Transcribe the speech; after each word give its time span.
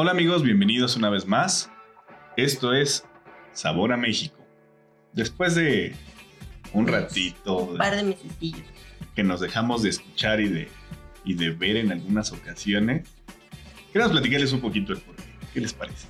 Hola 0.00 0.12
amigos, 0.12 0.44
bienvenidos 0.44 0.94
una 0.94 1.10
vez 1.10 1.26
más. 1.26 1.72
Esto 2.36 2.72
es 2.72 3.04
Sabor 3.52 3.92
a 3.92 3.96
México. 3.96 4.36
Después 5.12 5.56
de 5.56 5.92
un 6.72 6.86
ratito 6.86 7.56
Un 7.56 7.78
par 7.78 7.96
de 7.96 8.04
mesecillos. 8.04 8.62
que 9.16 9.24
nos 9.24 9.40
dejamos 9.40 9.82
de 9.82 9.88
escuchar 9.88 10.40
y 10.40 10.46
de, 10.46 10.68
y 11.24 11.34
de 11.34 11.50
ver 11.50 11.78
en 11.78 11.90
algunas 11.90 12.30
ocasiones, 12.30 13.08
queremos 13.92 14.12
platicarles 14.12 14.52
un 14.52 14.60
poquito 14.60 14.92
el 14.92 15.00
porqué. 15.00 15.24
¿Qué 15.52 15.60
les 15.62 15.72
parece? 15.72 16.06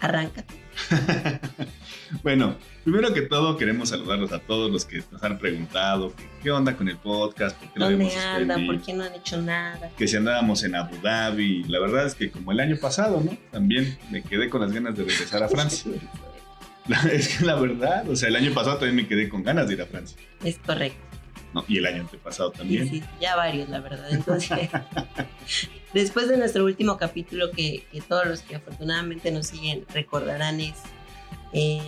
Arráncate. 0.00 0.52
Bueno, 2.22 2.56
primero 2.84 3.12
que 3.12 3.22
todo 3.22 3.56
queremos 3.56 3.88
saludarlos 3.88 4.32
a 4.32 4.38
todos 4.38 4.70
los 4.70 4.84
que 4.84 5.02
nos 5.10 5.22
han 5.22 5.38
preguntado 5.38 6.14
que, 6.14 6.24
qué 6.42 6.50
onda 6.50 6.76
con 6.76 6.88
el 6.88 6.96
podcast, 6.96 7.56
por 7.56 7.72
qué 7.72 7.80
lo 7.80 7.86
¿Dónde 7.86 8.04
habíamos 8.04 8.24
andan? 8.24 8.38
suspendido, 8.58 8.72
¿Por 8.72 8.86
qué 8.86 8.92
no 8.92 9.04
han 9.04 9.14
hecho 9.14 9.42
nada? 9.42 9.90
que 9.96 10.06
si 10.06 10.16
andábamos 10.16 10.62
en 10.62 10.74
Abu 10.76 10.96
Dhabi. 11.02 11.64
La 11.64 11.80
verdad 11.80 12.06
es 12.06 12.14
que 12.14 12.30
como 12.30 12.52
el 12.52 12.60
año 12.60 12.76
pasado, 12.76 13.20
¿no? 13.20 13.36
También 13.50 13.98
me 14.10 14.22
quedé 14.22 14.48
con 14.48 14.60
las 14.60 14.72
ganas 14.72 14.96
de 14.96 15.04
regresar 15.04 15.42
a 15.42 15.48
Francia. 15.48 15.90
es 17.12 17.36
que 17.38 17.44
la 17.44 17.56
verdad, 17.56 18.08
o 18.08 18.14
sea, 18.14 18.28
el 18.28 18.36
año 18.36 18.52
pasado 18.52 18.76
también 18.76 18.96
me 18.96 19.06
quedé 19.08 19.28
con 19.28 19.42
ganas 19.42 19.66
de 19.66 19.74
ir 19.74 19.82
a 19.82 19.86
Francia. 19.86 20.16
Es 20.44 20.58
correcto. 20.58 20.98
¿No? 21.54 21.64
Y 21.68 21.78
el 21.78 21.86
año 21.86 22.00
antepasado 22.02 22.50
Sí, 22.52 22.58
también. 22.58 22.88
sí, 22.90 23.02
ya 23.20 23.36
varios, 23.36 23.68
la 23.70 23.80
verdad. 23.80 24.12
Entonces, 24.12 24.68
después 25.94 26.28
de 26.28 26.36
nuestro 26.36 26.64
último 26.64 26.96
capítulo, 26.96 27.50
que, 27.50 27.86
que 27.90 28.00
todos 28.00 28.26
los 28.26 28.40
que 28.42 28.56
afortunadamente 28.56 29.30
nos 29.30 29.46
siguen 29.46 29.84
recordarán, 29.94 30.60
es 30.60 30.74
eh, 31.52 31.80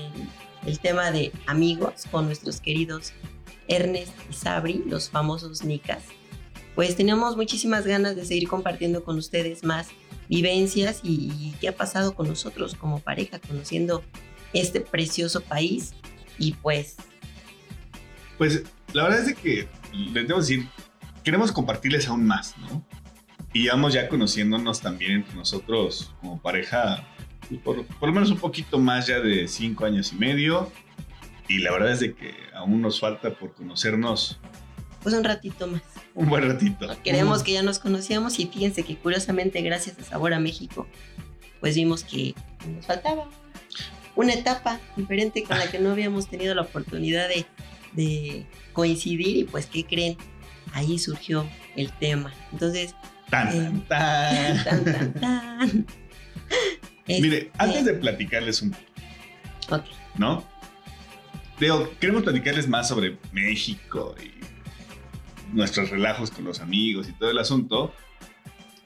el 0.64 0.78
tema 0.78 1.10
de 1.10 1.32
amigos 1.46 2.04
con 2.10 2.26
nuestros 2.26 2.60
queridos 2.60 3.12
Ernest 3.68 4.12
y 4.30 4.32
Sabri, 4.32 4.82
los 4.86 5.10
famosos 5.10 5.64
Nicas. 5.64 6.04
Pues 6.74 6.94
teníamos 6.96 7.36
muchísimas 7.36 7.86
ganas 7.86 8.16
de 8.16 8.24
seguir 8.24 8.48
compartiendo 8.48 9.02
con 9.02 9.16
ustedes 9.18 9.64
más 9.64 9.88
vivencias 10.28 11.00
y, 11.02 11.32
y 11.40 11.54
qué 11.60 11.68
ha 11.68 11.76
pasado 11.76 12.14
con 12.14 12.28
nosotros 12.28 12.74
como 12.74 13.00
pareja, 13.00 13.38
conociendo 13.40 14.04
este 14.52 14.80
precioso 14.80 15.40
país. 15.40 15.94
Y 16.38 16.52
pues, 16.52 16.96
Pues 18.38 18.64
la 18.92 19.04
verdad 19.04 19.20
es 19.20 19.26
de 19.26 19.34
que, 19.34 19.68
les 19.92 20.28
debo 20.28 20.40
decir, 20.40 20.66
queremos 21.24 21.52
compartirles 21.52 22.08
aún 22.08 22.26
más, 22.26 22.56
¿no? 22.58 22.84
Y 23.52 23.68
vamos 23.68 23.94
ya 23.94 24.08
conociéndonos 24.08 24.80
también 24.80 25.12
entre 25.12 25.34
nosotros 25.34 26.14
como 26.20 26.40
pareja, 26.40 27.06
por, 27.64 27.86
por 27.86 28.08
lo 28.08 28.14
menos 28.14 28.30
un 28.30 28.38
poquito 28.38 28.78
más 28.78 29.06
ya 29.06 29.20
de 29.20 29.48
cinco 29.48 29.86
años 29.86 30.12
y 30.12 30.16
medio. 30.16 30.70
Y 31.48 31.58
la 31.58 31.72
verdad 31.72 31.92
es 31.92 32.00
de 32.00 32.14
que 32.14 32.34
aún 32.54 32.82
nos 32.82 33.00
falta 33.00 33.30
por 33.34 33.54
conocernos 33.54 34.38
pues 35.06 35.14
un 35.14 35.22
ratito 35.22 35.68
más. 35.68 35.82
un 36.16 36.28
buen 36.28 36.48
ratito. 36.48 36.88
Queremos 37.04 37.44
que 37.44 37.52
ya 37.52 37.62
nos 37.62 37.78
conocíamos 37.78 38.40
y 38.40 38.46
fíjense 38.46 38.82
que 38.82 38.96
curiosamente 38.96 39.62
gracias 39.62 39.96
a 40.00 40.02
Sabor 40.02 40.34
a 40.34 40.40
México, 40.40 40.88
pues 41.60 41.76
vimos 41.76 42.02
que 42.02 42.34
nos 42.68 42.86
faltaba 42.86 43.30
una 44.16 44.32
etapa 44.32 44.80
diferente 44.96 45.44
con 45.44 45.60
la 45.60 45.70
que 45.70 45.78
no 45.78 45.92
habíamos 45.92 46.28
tenido 46.28 46.56
la 46.56 46.62
oportunidad 46.62 47.28
de, 47.28 47.46
de 47.96 48.46
coincidir 48.72 49.36
y 49.38 49.44
pues 49.44 49.66
¿qué 49.66 49.84
creen? 49.84 50.16
Ahí 50.72 50.98
surgió 50.98 51.48
el 51.76 51.90
tema. 51.92 52.32
Entonces, 52.52 52.94
Tan, 53.30 53.82
tan, 53.84 54.64
tan. 54.64 54.64
tan, 54.64 54.84
tan, 54.84 55.14
tan. 55.14 55.86
Mire, 57.08 57.36
Este, 57.38 57.50
antes 57.58 57.84
de 57.84 57.94
platicarles 57.94 58.62
un 58.62 58.74
ok, 59.70 59.84
¿no? 60.16 60.44
Digo, 61.58 61.90
queremos 62.00 62.22
platicarles 62.24 62.68
más 62.68 62.88
sobre 62.88 63.18
México 63.32 64.14
y 64.22 64.30
nuestros 65.54 65.90
relajos 65.90 66.30
con 66.30 66.44
los 66.44 66.60
amigos 66.60 67.08
y 67.08 67.12
todo 67.12 67.30
el 67.30 67.38
asunto. 67.38 67.94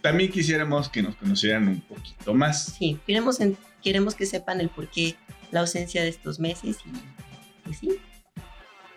También 0.03 0.31
quisiéramos 0.31 0.89
que 0.89 1.03
nos 1.03 1.17
conocieran 1.17 1.69
un 1.69 1.81
poquito 1.83 2.33
más. 2.35 2.75
sí, 2.79 2.99
queremos, 3.07 3.41
en- 3.41 3.57
queremos 3.83 4.15
que 4.15 4.25
sepan 4.27 4.61
el 4.61 4.69
por 4.71 4.89
qué 4.91 5.17
la 5.51 5.61
ausencia 5.61 6.03
de 6.03 6.09
estos 6.09 6.39
meses 6.39 6.79
y 7.69 7.75
sí, 7.75 7.89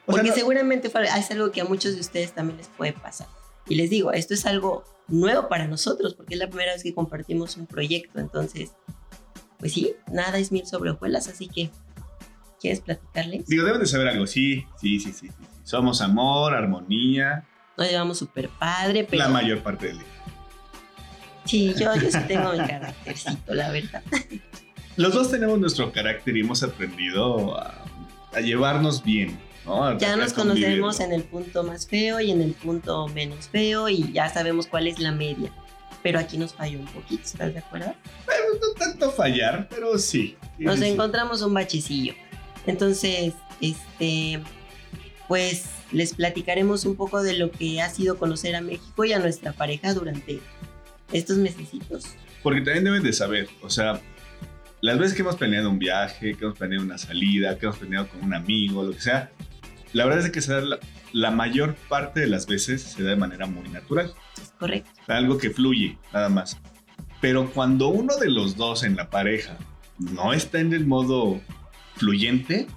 Porque 0.05 0.29
no- 0.29 0.35
seguramente 0.35 0.89
es 1.17 1.31
algo 1.31 1.51
que 1.51 1.61
a 1.61 1.65
muchos 1.65 1.95
de 1.95 2.01
ustedes 2.01 2.33
también 2.33 2.57
les 2.57 2.67
puede 2.67 2.93
pasar. 2.93 3.27
Y 3.67 3.75
les 3.75 3.89
digo, 3.89 4.11
esto 4.11 4.33
es 4.33 4.45
algo 4.45 4.83
nuevo 5.07 5.47
para 5.47 5.67
nosotros, 5.67 6.13
porque 6.15 6.33
es 6.33 6.39
la 6.39 6.47
primera 6.47 6.73
vez 6.73 6.83
que 6.83 6.93
compartimos 6.93 7.55
un 7.57 7.65
proyecto. 7.67 8.19
Entonces, 8.19 8.71
pues 9.59 9.73
sí, 9.73 9.93
nada 10.11 10.37
es 10.37 10.51
mil 10.51 10.65
sobre 10.65 10.89
hojuelas, 10.91 11.27
así 11.29 11.47
que, 11.47 11.69
¿quieres 12.59 12.81
platicarles? 12.81 13.45
digo, 13.47 13.63
deben 13.65 13.79
de 13.79 13.87
saber 13.87 14.09
algo. 14.09 14.27
Sí, 14.27 14.65
sí, 14.81 14.99
sí, 14.99 15.13
sí. 15.13 15.27
sí. 15.29 15.45
Somos 15.63 16.01
amor, 16.01 16.53
armonía, 16.53 17.45
Nos 17.77 17.87
llevamos 17.89 18.17
súper 18.17 18.49
padre, 18.49 19.05
pero 19.09 19.23
la 19.23 19.29
mayor 19.29 19.63
parte 19.63 19.87
del 19.87 19.99
día. 19.99 20.07
sí, 21.45 21.73
yo, 21.79 21.95
yo 21.95 22.11
sí 22.11 22.17
tengo 22.27 22.51
mi 22.51 22.57
caráctercito, 22.59 23.53
la 23.53 23.71
verdad. 23.71 24.03
Los 24.97 25.13
dos 25.13 25.31
tenemos 25.31 25.57
nuestro 25.59 25.91
carácter 25.91 26.35
y 26.37 26.41
hemos 26.41 26.61
aprendido 26.63 27.57
a, 27.57 27.83
a 28.33 28.39
llevarnos 28.41 29.03
bien, 29.03 29.39
¿no? 29.65 29.97
Ya 29.97 30.15
nos 30.15 30.33
conocemos 30.33 30.99
¿no? 30.99 31.05
en 31.05 31.13
el 31.13 31.23
punto 31.23 31.63
más 31.63 31.87
feo 31.87 32.19
y 32.19 32.31
en 32.31 32.41
el 32.41 32.53
punto 32.53 33.07
menos 33.09 33.47
feo 33.47 33.89
y 33.89 34.11
ya 34.11 34.29
sabemos 34.29 34.67
cuál 34.67 34.87
es 34.87 34.99
la 34.99 35.11
media. 35.11 35.51
Pero 36.01 36.19
aquí 36.19 36.37
nos 36.37 36.53
falló 36.53 36.79
un 36.79 36.87
poquito, 36.87 37.23
¿estás 37.23 37.53
de 37.53 37.59
acuerdo? 37.59 37.93
Pero 38.25 38.43
no 38.61 38.73
tanto 38.77 39.11
fallar, 39.11 39.67
pero 39.69 39.97
sí. 39.97 40.35
Nos 40.59 40.79
sí. 40.79 40.87
encontramos 40.87 41.41
un 41.41 41.53
bachecillo. 41.53 42.13
Entonces, 42.67 43.33
este, 43.61 44.41
pues 45.27 45.65
les 45.91 46.13
platicaremos 46.13 46.85
un 46.85 46.95
poco 46.95 47.23
de 47.23 47.33
lo 47.33 47.51
que 47.51 47.81
ha 47.81 47.89
sido 47.89 48.17
conocer 48.17 48.55
a 48.55 48.61
México 48.61 49.05
y 49.05 49.13
a 49.13 49.19
nuestra 49.19 49.53
pareja 49.53 49.93
durante 49.93 50.41
estos 51.11 51.37
mesecitos. 51.37 52.05
Porque 52.41 52.61
también 52.61 52.83
deben 52.83 53.03
de 53.03 53.13
saber, 53.13 53.47
o 53.61 53.69
sea, 53.69 54.01
las 54.81 54.97
veces 54.97 55.15
que 55.15 55.21
hemos 55.21 55.37
planeado 55.37 55.69
un 55.69 55.79
viaje, 55.79 56.35
que 56.35 56.43
hemos 56.43 56.57
planeado 56.57 56.83
una 56.83 56.97
salida, 56.97 57.57
que 57.57 57.67
hemos 57.67 57.77
planeado 57.77 58.09
con 58.09 58.21
un 58.21 58.33
amigo, 58.33 58.83
lo 58.83 58.91
que 58.91 58.99
sea, 58.99 59.31
la 59.93 60.05
verdad 60.05 60.25
es 60.25 60.31
que 60.31 60.41
se 60.41 60.53
da 60.53 60.61
la, 60.61 60.79
la 61.11 61.31
mayor 61.31 61.75
parte 61.89 62.19
de 62.21 62.27
las 62.27 62.45
veces 62.47 62.81
se 62.81 63.03
da 63.03 63.11
de 63.11 63.15
manera 63.15 63.45
muy 63.45 63.67
natural, 63.69 64.13
correcto. 64.59 64.89
algo 65.07 65.37
que 65.37 65.49
fluye, 65.51 65.97
nada 66.13 66.29
más. 66.29 66.57
Pero 67.21 67.49
cuando 67.51 67.87
uno 67.87 68.17
de 68.17 68.29
los 68.29 68.57
dos 68.57 68.83
en 68.83 68.95
la 68.95 69.09
pareja 69.09 69.57
no 69.97 70.33
está 70.33 70.59
en 70.59 70.73
el 70.73 70.85
modo 70.85 71.39
fluyente, 71.95 72.67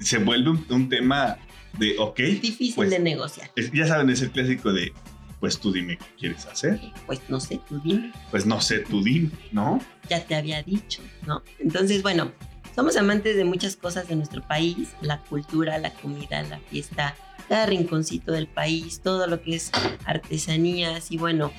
se 0.00 0.18
vuelve 0.18 0.50
un, 0.50 0.66
un 0.70 0.88
tema 0.88 1.36
de, 1.78 1.96
ok, 1.98 2.18
Es 2.20 2.40
difícil 2.42 2.74
Pues- 2.76 2.90
de 2.90 2.98
negociar. 2.98 3.50
es- 3.56 3.70
ya 3.72 3.86
saben, 3.86 4.08
es 4.10 4.22
el 4.22 4.30
clásico 4.30 4.72
de, 4.72 4.92
pues 5.40 5.58
tú 5.58 5.72
dime 5.72 5.98
qué 5.98 6.04
quieres 6.18 6.46
hacer, 6.46 6.80
Pues 7.06 7.20
no 7.28 7.40
sé, 7.40 7.60
tú 7.68 7.80
dime, 7.84 8.12
pues 8.30 8.46
no 8.46 8.60
sé, 8.60 8.78
tú 8.80 9.02
dime, 9.02 9.30
¿no? 9.52 9.80
ya 10.08 10.24
te 10.24 10.34
había 10.34 10.62
dicho, 10.62 11.02
¿no? 11.26 11.42
Entonces, 11.58 12.02
bueno, 12.02 12.32
somos 12.78 12.96
amantes 12.96 13.34
de 13.34 13.42
muchas 13.42 13.74
cosas 13.74 14.06
de 14.06 14.14
nuestro 14.14 14.40
país, 14.40 14.90
la 15.00 15.18
cultura, 15.18 15.78
la 15.78 15.92
comida, 15.94 16.40
la 16.44 16.60
fiesta, 16.60 17.16
cada 17.48 17.66
rinconcito 17.66 18.30
del 18.30 18.46
país, 18.46 19.00
todo 19.00 19.26
lo 19.26 19.42
que 19.42 19.56
es 19.56 19.72
artesanías 20.04 21.10
y 21.10 21.16
bueno, 21.16 21.50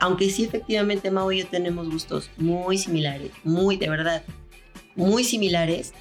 aunque 0.00 0.28
sí 0.28 0.42
efectivamente 0.42 1.12
Mau 1.12 1.30
y 1.30 1.38
yo 1.38 1.46
tenemos 1.46 1.88
gustos 1.88 2.32
muy 2.36 2.78
similares, 2.78 3.30
muy 3.44 3.76
de 3.76 3.88
verdad, 3.88 4.24
muy 4.96 5.22
similares, 5.22 5.94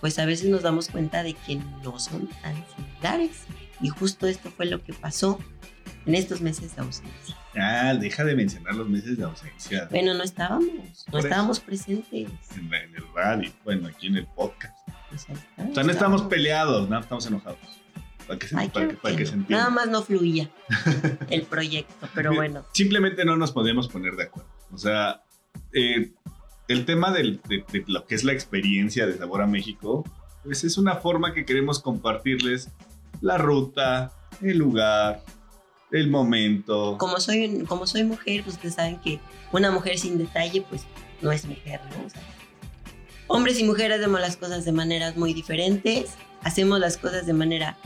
pues 0.00 0.18
a 0.18 0.26
veces 0.26 0.48
nos 0.48 0.62
damos 0.62 0.88
cuenta 0.88 1.22
de 1.22 1.34
que 1.34 1.60
no 1.84 2.00
son 2.00 2.26
tan 2.42 2.56
similares. 2.74 3.44
Y 3.80 3.88
justo 3.88 4.26
esto 4.26 4.50
fue 4.50 4.66
lo 4.66 4.82
que 4.82 4.94
pasó 4.94 5.38
en 6.06 6.14
estos 6.14 6.40
meses 6.40 6.74
de 6.74 6.82
ausencia. 6.82 7.36
Ah, 7.60 7.94
deja 7.94 8.24
de 8.24 8.34
mencionar 8.36 8.74
los 8.74 8.88
meses 8.88 9.16
de 9.18 9.24
ausencia 9.24 9.88
Bueno, 9.90 10.14
no 10.14 10.22
estábamos, 10.22 10.68
no 11.12 11.18
estábamos 11.18 11.60
presentes. 11.60 12.28
en, 12.56 12.70
la- 12.70 12.82
en 12.82 12.94
el 12.94 13.04
radio, 13.14 13.50
bueno, 13.64 13.88
aquí 13.88 14.06
en 14.06 14.16
el 14.16 14.26
podcast. 14.26 14.76
Pues 15.08 15.22
está, 15.28 15.64
O 15.70 15.74
sea, 15.74 15.82
no 15.84 15.90
estamos 15.92 16.22
peleados, 16.22 16.88
no 16.88 16.98
estamos 16.98 17.26
enojados. 17.26 17.58
Para 18.26 18.38
que 18.38 18.46
se, 18.46 18.56
Ay, 18.58 18.68
para 18.68 18.86
claro 18.86 18.88
que, 18.90 18.96
para 18.96 19.16
que 19.16 19.18
que 19.18 19.24
no. 19.24 19.30
se 19.30 19.36
entienda. 19.36 19.58
Nada 19.64 19.70
más 19.74 19.88
no 19.88 20.02
fluía 20.02 20.50
el 21.30 21.42
proyecto, 21.42 22.08
pero 22.14 22.34
bueno, 22.34 22.64
Simplemente 22.72 23.24
no 23.24 23.36
nos 23.36 23.52
podíamos 23.52 23.88
poner 23.88 24.14
de 24.16 24.24
acuerdo. 24.24 24.50
O 24.70 24.76
sea, 24.78 25.22
eh, 25.72 26.12
el 26.68 26.84
tema 26.84 27.10
del- 27.10 27.40
de, 27.48 27.64
de 27.72 27.84
lo 27.86 28.06
que 28.06 28.14
es 28.14 28.24
la 28.24 28.32
experiencia 28.32 29.06
de 29.06 29.16
Sabor 29.16 29.40
a 29.42 29.46
México, 29.46 30.04
pues 30.44 30.62
es 30.62 30.76
una 30.78 30.96
forma 30.96 31.32
que 31.32 31.44
queremos 31.46 31.80
compartirles 31.80 32.68
la 33.22 33.38
ruta, 33.38 34.12
el 34.42 34.58
lugar, 34.58 35.22
el 35.90 36.10
momento. 36.10 36.96
como 36.98 37.20
soy, 37.20 37.64
como 37.66 37.86
soy 37.86 38.04
mujer, 38.04 38.42
pues 38.42 38.56
ustedes 38.56 38.74
saben 38.74 38.98
que 39.00 39.20
una 39.52 39.70
mujer 39.70 39.98
sin 39.98 40.18
detalle, 40.18 40.62
pues 40.62 40.82
no 41.22 41.32
es 41.32 41.44
mujer, 41.46 41.80
¿no? 41.90 42.06
O 42.06 43.36
hombres 43.36 43.58
y 43.60 43.64
mujeres 43.64 43.98
hacemos 43.98 44.20
las 44.20 44.36
cosas 44.36 44.64
de 44.64 44.72
maneras 44.72 45.16
muy 45.16 45.34
diferentes, 45.34 46.14
hacemos 46.42 46.80
las 46.80 46.96
cosas 46.96 47.26
de 47.26 47.32
manera 47.32 47.76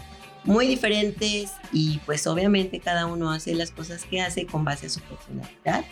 muy 0.44 0.66
diferentes 0.66 1.52
y 1.72 1.98
pues 2.04 2.26
obviamente 2.26 2.80
cada 2.80 3.06
uno 3.06 3.30
hace 3.30 3.54
las 3.54 3.70
cosas 3.70 4.04
que 4.04 4.20
hace 4.20 4.46
con 4.46 4.64
base 4.64 4.86
a 4.86 4.90
su 4.90 5.00
personalidad 5.00 5.84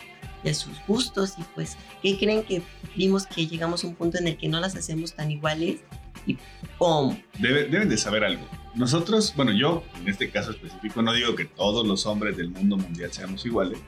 y 0.43 0.49
a 0.49 0.55
sus 0.55 0.75
gustos 0.87 1.35
y 1.39 1.43
pues, 1.55 1.77
¿qué 2.03 2.19
creen 2.19 2.43
que 2.43 2.63
vimos 2.97 3.27
que 3.27 3.47
llegamos 3.47 3.85
a 3.85 3.87
un 3.87 3.95
punto 3.95 4.19
en 4.19 4.27
el 4.27 4.37
que 4.37 4.49
no 4.49 4.59
las 4.61 4.75
hacemos 4.75 5.15
tan 5.15 5.31
iguales 5.31 5.81
y 6.27 6.37
¡pum! 6.79 7.17
Debe- 7.39 7.67
deben 7.69 7.89
de 7.89 7.97
saber 7.99 8.25
algo. 8.25 8.47
Nosotros, 8.75 9.33
bueno, 9.37 9.53
yo 9.53 9.83
en 10.01 10.09
este 10.09 10.31
caso 10.31 10.51
específico 10.53 11.03
no 11.03 11.13
digo 11.13 11.35
que 11.35 11.45
todos 11.45 11.87
los 11.87 12.07
hombres 12.07 12.37
del 12.37 12.51
mundo 12.51 12.77
mundial 12.77 13.13
seamos 13.13 13.45
iguales, 13.45 13.79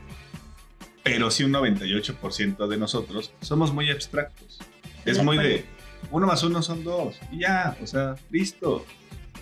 pero 1.04 1.30
sí 1.30 1.44
un 1.44 1.52
98% 1.52 2.66
de 2.66 2.76
nosotros 2.76 3.32
somos 3.40 3.72
muy 3.72 3.90
abstractos. 3.90 4.58
Es 5.04 5.22
muy 5.22 5.36
de 5.38 5.64
uno 6.10 6.26
más 6.26 6.42
uno 6.42 6.62
son 6.62 6.82
dos. 6.84 7.16
Y 7.30 7.40
ya, 7.40 7.76
o 7.82 7.86
sea, 7.86 8.16
listo. 8.30 8.84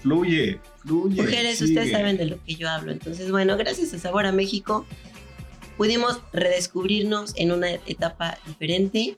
Fluye, 0.02 0.58
fluye. 0.78 1.20
Mujeres, 1.22 1.58
sigue. 1.58 1.70
ustedes 1.72 1.90
saben 1.92 2.16
de 2.16 2.24
lo 2.26 2.42
que 2.44 2.54
yo 2.54 2.68
hablo. 2.70 2.90
Entonces, 2.92 3.30
bueno, 3.30 3.56
gracias 3.58 3.92
a 3.92 3.98
Sabor 3.98 4.24
a 4.26 4.32
México 4.32 4.86
pudimos 5.76 6.20
redescubrirnos 6.32 7.32
en 7.36 7.52
una 7.52 7.70
etapa 7.70 8.38
diferente. 8.46 9.14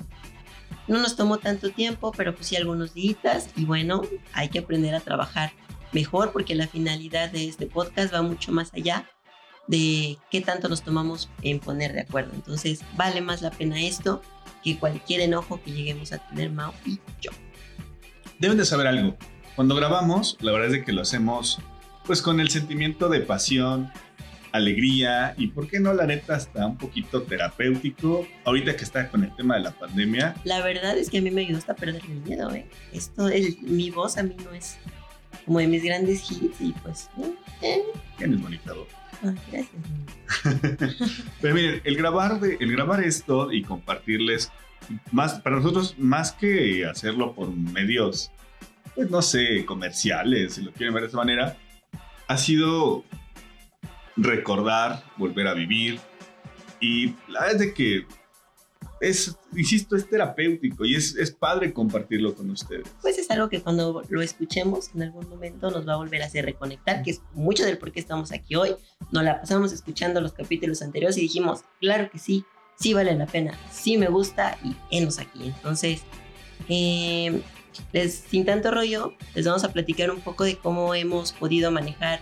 No 0.88 0.98
nos 0.98 1.16
tomó 1.16 1.38
tanto 1.38 1.70
tiempo, 1.70 2.12
pero 2.16 2.34
pues 2.34 2.48
sí 2.48 2.56
algunos 2.56 2.94
días. 2.94 3.48
Y 3.56 3.64
bueno, 3.64 4.02
hay 4.32 4.48
que 4.48 4.60
aprender 4.60 4.94
a 4.94 5.00
trabajar 5.00 5.52
mejor 5.92 6.32
porque 6.32 6.54
la 6.54 6.66
finalidad 6.66 7.30
de 7.30 7.48
este 7.48 7.66
podcast 7.66 8.12
va 8.12 8.22
mucho 8.22 8.52
más 8.52 8.72
allá 8.74 9.08
de 9.68 10.18
qué 10.30 10.40
tanto 10.40 10.68
nos 10.68 10.82
tomamos 10.82 11.30
en 11.42 11.60
poner 11.60 11.92
de 11.92 12.00
acuerdo. 12.00 12.32
Entonces, 12.34 12.80
vale 12.96 13.20
más 13.20 13.42
la 13.42 13.50
pena 13.50 13.80
esto 13.80 14.22
que 14.62 14.78
cualquier 14.78 15.20
enojo 15.20 15.60
que 15.62 15.72
lleguemos 15.72 16.12
a 16.12 16.18
tener 16.18 16.50
Mao 16.50 16.74
y 16.84 16.98
yo. 17.20 17.30
Deben 18.38 18.58
de 18.58 18.64
saber 18.64 18.86
algo. 18.86 19.16
Cuando 19.54 19.74
grabamos, 19.74 20.36
la 20.40 20.52
verdad 20.52 20.68
es 20.68 20.72
de 20.72 20.84
que 20.84 20.92
lo 20.92 21.02
hacemos 21.02 21.60
pues 22.04 22.20
con 22.20 22.40
el 22.40 22.50
sentimiento 22.50 23.08
de 23.08 23.20
pasión, 23.20 23.92
alegría 24.52 25.34
y, 25.38 25.48
¿por 25.48 25.66
qué 25.68 25.80
no? 25.80 25.92
La 25.94 26.06
neta, 26.06 26.36
hasta 26.36 26.66
un 26.66 26.76
poquito 26.76 27.22
terapéutico. 27.22 28.26
Ahorita 28.44 28.76
que 28.76 28.84
está 28.84 29.08
con 29.08 29.24
el 29.24 29.34
tema 29.36 29.56
de 29.56 29.62
la 29.62 29.70
pandemia, 29.72 30.34
La 30.44 30.62
verdad 30.62 30.96
es 30.98 31.10
que 31.10 31.18
a 31.18 31.22
mí 31.22 31.30
me 31.30 31.42
ayudó 31.42 31.58
hasta 31.58 31.74
perder 31.74 32.02
el 32.08 32.20
miedo, 32.20 32.50
¿eh? 32.52 32.66
Esto, 32.92 33.28
el- 33.28 33.56
mi 33.62 33.90
voz 33.90 34.18
a 34.18 34.22
mí 34.22 34.36
no 34.44 34.52
es 34.52 34.78
como 35.46 35.58
de 35.58 35.66
mis 35.66 35.82
grandes 35.82 36.30
hits 36.30 36.60
y 36.60 36.72
pues, 36.82 37.08
eh, 37.18 37.32
eh, 37.62 37.82
¿quién 38.18 38.34
es 38.34 38.42
bonita 38.42 38.72
voz? 38.74 38.88
ah, 39.24 39.32
gracias. 39.50 41.22
Pero 41.40 41.54
miren, 41.54 41.80
el 41.84 41.96
grabar, 41.96 42.40
de, 42.40 42.56
el 42.60 42.72
grabar 42.72 43.02
esto 43.02 43.52
y 43.52 43.62
compartirles, 43.62 44.50
más, 45.10 45.34
para 45.40 45.56
nosotros, 45.56 45.94
más 45.98 46.32
que 46.32 46.84
hacerlo 46.86 47.34
por 47.34 47.50
medios, 47.54 48.30
pues 48.94 49.10
no 49.10 49.22
sé, 49.22 49.64
comerciales, 49.64 50.54
si 50.54 50.62
lo 50.62 50.72
quieren 50.72 50.92
ver 50.94 51.04
de 51.04 51.08
esa 51.08 51.16
manera, 51.16 51.56
ha 52.28 52.36
sido 52.36 53.04
recordar, 54.16 55.04
volver 55.16 55.46
a 55.46 55.54
vivir. 55.54 56.00
Y 56.80 57.14
la 57.28 57.40
verdad 57.40 57.52
es 57.52 57.58
de 57.58 57.74
que 57.74 58.06
es, 59.02 59.36
insisto, 59.56 59.96
es 59.96 60.08
terapéutico 60.08 60.84
y 60.84 60.94
es, 60.94 61.16
es 61.16 61.32
padre 61.32 61.72
compartirlo 61.72 62.34
con 62.34 62.50
ustedes. 62.50 62.86
Pues 63.02 63.18
es 63.18 63.30
algo 63.30 63.48
que 63.48 63.60
cuando 63.60 64.02
lo 64.08 64.22
escuchemos 64.22 64.90
en 64.94 65.02
algún 65.02 65.28
momento 65.28 65.70
nos 65.70 65.86
va 65.86 65.94
a 65.94 65.96
volver 65.96 66.22
a 66.22 66.26
hacer 66.26 66.44
reconectar, 66.44 67.02
que 67.02 67.10
es 67.10 67.20
mucho 67.34 67.64
del 67.64 67.78
por 67.78 67.90
qué 67.90 68.00
estamos 68.00 68.32
aquí 68.32 68.54
hoy. 68.54 68.76
Nos 69.10 69.24
la 69.24 69.40
pasamos 69.40 69.72
escuchando 69.72 70.20
los 70.20 70.32
capítulos 70.32 70.82
anteriores 70.82 71.18
y 71.18 71.22
dijimos, 71.22 71.64
claro 71.80 72.10
que 72.10 72.18
sí, 72.18 72.44
sí 72.76 72.94
vale 72.94 73.14
la 73.14 73.26
pena, 73.26 73.58
sí 73.72 73.98
me 73.98 74.06
gusta 74.06 74.56
y 74.62 74.76
enos 74.96 75.18
aquí. 75.18 75.46
Entonces, 75.46 76.02
eh, 76.68 77.42
les, 77.92 78.14
sin 78.14 78.44
tanto 78.44 78.70
rollo, 78.70 79.14
les 79.34 79.46
vamos 79.46 79.64
a 79.64 79.72
platicar 79.72 80.12
un 80.12 80.20
poco 80.20 80.44
de 80.44 80.56
cómo 80.56 80.94
hemos 80.94 81.32
podido 81.32 81.72
manejar 81.72 82.20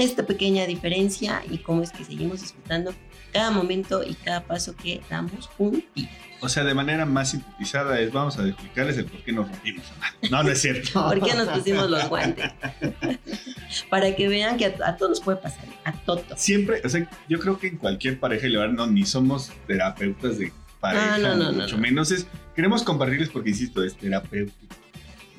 esta 0.00 0.24
pequeña 0.26 0.66
diferencia 0.66 1.42
y 1.50 1.58
cómo 1.58 1.82
es 1.82 1.90
que 1.92 2.04
seguimos 2.04 2.40
disfrutando 2.40 2.94
cada 3.32 3.50
momento 3.50 4.02
y 4.02 4.14
cada 4.14 4.42
paso 4.44 4.74
que 4.74 5.00
damos 5.08 5.46
juntitos. 5.56 6.10
O 6.42 6.48
sea, 6.48 6.64
de 6.64 6.72
manera 6.74 7.04
más 7.04 7.30
sintetizada 7.32 8.00
es, 8.00 8.10
vamos 8.12 8.38
a 8.38 8.46
explicarles 8.48 8.96
el 8.96 9.04
por 9.04 9.22
qué 9.22 9.30
nos 9.32 9.48
rompimos. 9.48 9.84
No, 10.30 10.42
no 10.42 10.50
es 10.50 10.60
cierto. 10.60 10.90
¿Por 11.08 11.22
qué 11.22 11.34
nos 11.34 11.48
pusimos 11.48 11.88
los 11.90 12.08
guantes? 12.08 12.50
Para 13.90 14.16
que 14.16 14.26
vean 14.28 14.56
que 14.56 14.66
a, 14.66 14.74
a 14.88 14.96
todos 14.96 15.10
nos 15.10 15.20
puede 15.20 15.38
pasar, 15.38 15.64
a 15.84 15.92
todos. 15.92 16.24
siempre, 16.36 16.80
o 16.84 16.88
sea, 16.88 17.08
yo 17.28 17.38
creo 17.38 17.58
que 17.58 17.68
en 17.68 17.76
cualquier 17.76 18.18
pareja 18.18 18.48
verdad, 18.48 18.72
no, 18.72 18.86
ni 18.86 19.04
somos 19.04 19.52
terapeutas 19.66 20.38
de 20.38 20.52
pareja, 20.80 21.14
Ah, 21.14 21.18
no, 21.18 21.36
no, 21.36 21.52
mucho 21.52 21.76
no. 21.76 21.82
menos 21.82 22.10
es, 22.10 22.26
queremos 22.56 22.82
compartirles 22.82 23.28
porque, 23.28 23.50
insisto, 23.50 23.84
es 23.84 23.94
terapéutico, 23.96 24.74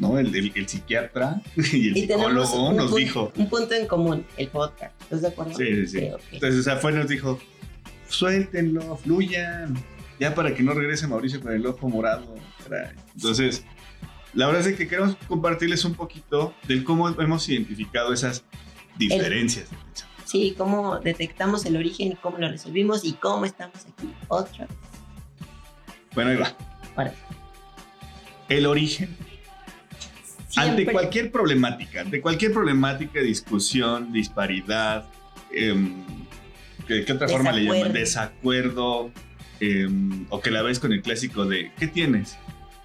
¿no? 0.01 0.17
El, 0.19 0.35
el- 0.35 0.51
el 0.53 0.67
psiquiatra 0.67 1.41
y 1.55 1.87
el 1.89 1.97
Y 1.97 2.01
psicólogo 2.01 2.69
un, 2.69 2.75
nos 2.75 2.93
dijo, 2.95 3.31
un 3.37 3.49
punto 3.49 3.73
en 3.73 3.87
común, 3.87 4.25
el 4.35 4.47
podcast. 4.49 4.99
¿Estás 5.03 5.21
de 5.21 5.27
acuerdo? 5.29 5.53
Sí, 5.55 5.65
sí, 5.85 5.87
sí. 5.87 5.97
Ok, 6.09 6.15
ok. 6.15 6.21
entonces, 6.33 6.59
o 6.59 6.63
sea, 6.63 6.75
fue, 6.77 6.91
nos 6.91 7.07
dijo, 7.07 7.39
suéltenlo, 8.09 8.97
fluyan, 8.97 9.75
ya 10.19 10.35
para 10.35 10.53
que 10.53 10.63
no 10.63 10.73
regrese 10.73 11.07
Mauricio 11.07 11.39
con 11.41 11.53
el 11.53 11.65
ojo 11.65 11.87
morado, 11.87 12.35
caray. 12.67 12.95
Entonces, 13.15 13.63
la 14.33 14.47
verdad 14.47 14.67
es 14.67 14.75
que 14.77 14.87
queremos 14.87 15.15
compartirles 15.27 15.85
un 15.85 15.93
poquito 15.95 16.53
del 16.67 16.83
cómo 16.83 17.07
hemos 17.09 17.47
identificado 17.49 18.13
esas 18.13 18.43
diferencias. 18.97 19.67
Sí, 20.25 20.55
cómo 20.57 20.99
detectamos 20.99 21.65
el 21.65 21.75
origen 21.75 22.13
y 22.13 22.15
cómo 22.15 22.37
lo 22.37 22.47
resolvimos 22.49 23.03
y 23.03 23.13
cómo 23.13 23.45
estamos 23.45 23.75
aquí 23.85 24.13
otra 24.29 24.65
vez. 24.65 24.77
Bueno, 26.15 26.31
ahí 26.31 26.37
va. 26.37 26.55
Ahora, 26.95 27.13
El 28.47 28.65
origen 28.65 29.15
siempre, 30.63 30.83
ante 30.83 30.91
cualquier 30.91 31.31
problemática, 31.31 32.01
ante 32.01 32.21
cualquier 32.21 32.53
problemática, 32.53 33.19
discusión, 33.21 34.11
disparidad, 34.11 35.05
em, 35.53 36.03
¿qué, 36.87 37.05
qué 37.05 37.13
otra 37.13 37.27
forma 37.27 37.51
le 37.51 37.63
llaman? 37.63 37.93
Desacuerdo. 37.93 39.11
Desacuerdo, 39.11 39.11
em, 39.59 40.25
o 40.29 40.39
que 40.41 40.51
la 40.51 40.61
ves 40.61 40.79
con 40.79 40.91
el 40.93 41.01
clásico 41.01 41.45
de 41.45 41.71
¿qué 41.77 41.87
tienes? 41.87 42.37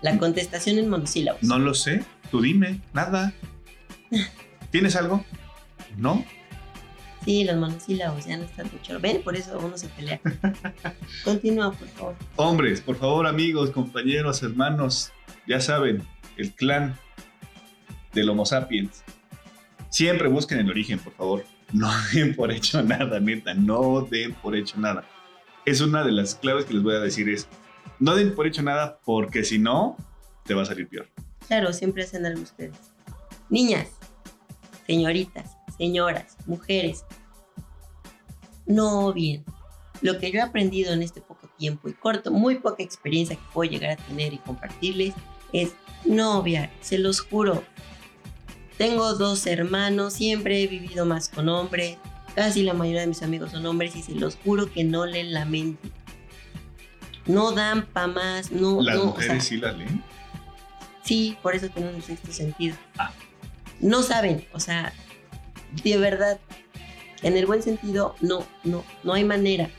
la 0.03 0.19
contestación 0.19 0.79
en 0.79 0.89
monosílabos. 0.89 1.43
No 1.43 1.59
lo 1.59 1.75
sé, 1.75 2.05
tú 2.31 2.41
dime, 2.41 2.81
nada. 2.93 3.33
¿Tienes 4.71 4.95
algo? 4.97 5.25
No. 5.97 6.25
Sí, 7.25 7.45
los 7.45 7.57
monosílabos 7.57 8.25
ya 8.27 8.37
no 8.37 8.45
están 8.45 8.69
mucho. 8.73 9.01
Ven, 9.01 9.23
por 9.23 9.35
eso 9.35 9.59
uno 9.59 9.77
se 9.77 9.89
pelea. 9.89 10.21
Continúa, 11.25 11.73
por 11.73 11.89
favor. 11.89 12.17
Hombres, 12.37 12.81
por 12.81 12.97
favor, 12.97 13.27
amigos, 13.27 13.71
compañeros, 13.71 14.43
hermanos, 14.45 15.13
ya 15.49 15.61
saben, 15.61 16.03
el 16.37 16.53
clan 16.53 16.97
del 18.17 18.31
Homo 18.31 18.45
sapiens. 18.45 19.05
Siempre 19.91 20.29
busquen 20.29 20.59
el 20.59 20.71
origen, 20.71 20.99
por 20.99 21.13
favor. 21.15 21.45
No 21.73 21.91
den 22.13 22.35
por 22.35 22.51
hecho 22.51 22.83
nada, 22.83 23.21
neta, 23.21 23.55
no 23.55 24.01
den 24.01 24.35
por 24.35 24.57
hecho 24.57 24.79
nada. 24.79 25.05
Es 25.65 25.81
una 25.81 26.05
de 26.05 26.13
las 26.13 26.35
claves 26.35 26.65
que 26.65 26.75
les 26.75 26.83
voy 26.83 26.95
a 26.95 27.01
decir 27.01 27.29
es, 27.29 27.49
no 27.99 28.15
den 28.15 28.35
por 28.35 28.47
hecho 28.47 28.63
nada 28.63 29.01
porque 29.05 29.45
si 29.45 29.59
no, 29.59 29.97
te 30.45 30.55
va 30.55 30.63
a 30.63 30.67
salir 30.67 30.89
peor. 30.89 31.09
Claro, 31.47 31.73
siempre 31.73 32.03
hacen 32.03 32.27
algo 32.27 32.43
ustedes. 32.43 32.77
Niñas, 33.49 33.89
señoritas, 34.87 35.57
señoras, 35.77 36.37
mujeres, 36.47 37.05
no 38.67 39.13
bien. 39.13 39.45
Lo 40.03 40.19
que 40.19 40.31
yo 40.31 40.39
he 40.39 40.43
aprendido 40.43 40.93
en 40.93 41.03
este 41.03 41.21
poco 41.21 41.49
tiempo 41.57 41.89
y 41.89 41.95
corto, 41.95 42.31
muy 42.31 42.57
poca 42.57 42.83
experiencia 42.83 43.37
que 43.37 43.43
puedo 43.53 43.71
llegar 43.71 43.93
a 43.93 43.97
tener 43.97 44.35
y 44.35 44.39
compartirles 44.39 45.15
es 45.53 45.75
no 46.05 46.39
obviar, 46.39 46.71
se 46.81 46.99
los 46.99 47.21
juro. 47.21 47.63
Tengo 48.79 49.15
dos 49.15 49.47
hermanos, 49.47 50.15
siempre 50.15 50.63
he 50.63 50.67
vivido 50.67 51.07
más 51.07 51.29
con 51.29 51.49
hombres, 51.49 51.97
casi 52.35 52.63
la 52.63 52.75
mayoría 52.75 53.01
de 53.01 53.07
mis 53.07 53.23
amigos 53.23 53.53
son 53.53 53.65
hombres 53.65 53.97
y 53.97 54.03
se 54.03 54.15
los 54.15 54.37
juro 54.37 54.71
que 54.71 54.85
no 54.85 55.07
leen 55.07 55.33
la 55.33 55.47
mente. 55.47 55.91
No 57.25 57.53
dan 57.53 57.87
pa' 57.87 58.07
más, 58.07 58.53
no... 58.53 58.83
Las 58.83 58.97
no, 58.97 59.03
o 59.03 59.07
mujeres 59.07 59.33
sea, 59.33 59.41
sí 59.41 59.57
las 59.57 59.77
leen. 59.77 60.05
Sí, 61.03 61.39
por 61.43 61.55
eso 61.55 61.69
tenemos 61.71 61.97
el 61.97 62.03
sexto 62.03 62.33
sentido. 62.33 62.77
Ah. 62.99 63.13
No 63.81 64.03
saben, 64.03 64.47
o 64.53 64.61
sea, 64.61 64.93
de 65.83 65.97
verdad, 65.97 66.39
en 67.23 67.37
el 67.37 67.47
buen 67.47 67.63
sentido, 67.63 68.15
no, 68.21 68.47
no, 68.65 68.85
no 69.03 69.15
hay 69.15 69.25
manera. 69.25 69.71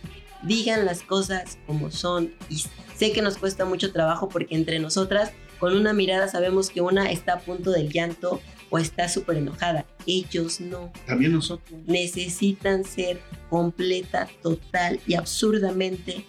Digan 0.41 0.85
las 0.85 1.03
cosas 1.03 1.57
como 1.67 1.91
son 1.91 2.33
y 2.49 2.63
sé 2.95 3.11
que 3.11 3.21
nos 3.21 3.37
cuesta 3.37 3.65
mucho 3.65 3.91
trabajo 3.91 4.29
porque 4.29 4.55
entre 4.55 4.79
nosotras, 4.79 5.31
con 5.59 5.75
una 5.75 5.93
mirada 5.93 6.27
sabemos 6.27 6.69
que 6.69 6.81
una 6.81 7.11
está 7.11 7.33
a 7.33 7.39
punto 7.39 7.71
del 7.71 7.91
llanto 7.91 8.41
o 8.69 8.77
está 8.77 9.07
súper 9.09 9.37
enojada. 9.37 9.85
Ellos 10.05 10.59
no. 10.59 10.91
También 11.05 11.33
nosotros. 11.33 11.79
Necesitan 11.85 12.83
ser 12.83 13.21
completa, 13.49 14.27
total 14.41 14.99
y 15.07 15.15
absurdamente 15.15 16.25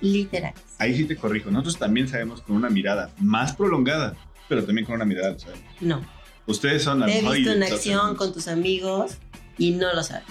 literales. 0.00 0.60
Ahí 0.78 0.96
sí 0.96 1.04
te 1.04 1.16
corrijo. 1.16 1.50
Nosotros 1.50 1.78
también 1.78 2.08
sabemos 2.08 2.42
con 2.42 2.56
una 2.56 2.70
mirada 2.70 3.10
más 3.18 3.54
prolongada, 3.54 4.16
pero 4.48 4.64
también 4.64 4.86
con 4.86 4.94
una 4.96 5.04
mirada 5.04 5.30
lo 5.32 5.38
sabemos. 5.38 5.64
No. 5.80 6.04
Ustedes 6.46 6.82
son 6.82 7.04
Te 7.04 7.18
he 7.18 7.22
visto 7.32 7.52
en 7.52 7.62
acción 7.62 8.16
con 8.16 8.32
tus 8.32 8.48
amigos 8.48 9.18
y 9.58 9.72
no 9.72 9.92
lo 9.94 10.02
sabes. 10.02 10.24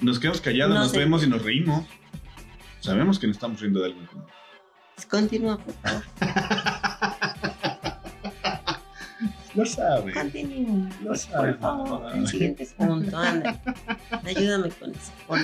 Nos 0.00 0.18
quedamos 0.18 0.40
callados, 0.40 0.74
No 0.74 0.80
nos 0.80 0.90
sé. 0.90 0.98
vemos 0.98 1.24
y 1.24 1.28
nos 1.28 1.42
reímos. 1.42 1.86
Sabemos 2.80 3.18
que 3.18 3.26
no 3.26 3.32
estamos 3.32 3.60
riendo 3.60 3.80
de 3.80 3.86
algo. 3.86 4.00
Continúa, 5.08 5.58
por 5.58 5.74
favor. 5.74 6.02
Lo 9.54 9.66
sabe. 9.66 10.12
Continúa. 10.12 10.88
Lo 11.02 11.08
Por 11.08 11.18
sabe. 11.18 11.54
favor, 11.54 12.16
el 12.16 12.26
siguiente 12.26 12.66
punto, 12.76 13.16
anda. 13.18 13.60
Ayúdame 14.24 14.70
con 14.70 14.90
eso. 14.90 15.12
por 15.26 15.38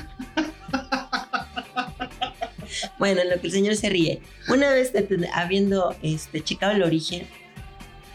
Bueno, 2.98 3.20
en 3.22 3.30
lo 3.30 3.40
que 3.40 3.46
el 3.48 3.52
señor 3.52 3.76
se 3.76 3.88
ríe. 3.90 4.20
Una 4.48 4.70
vez 4.70 4.92
habiendo 5.34 5.94
este, 6.02 6.42
checado 6.42 6.72
el 6.72 6.82
origen, 6.82 7.26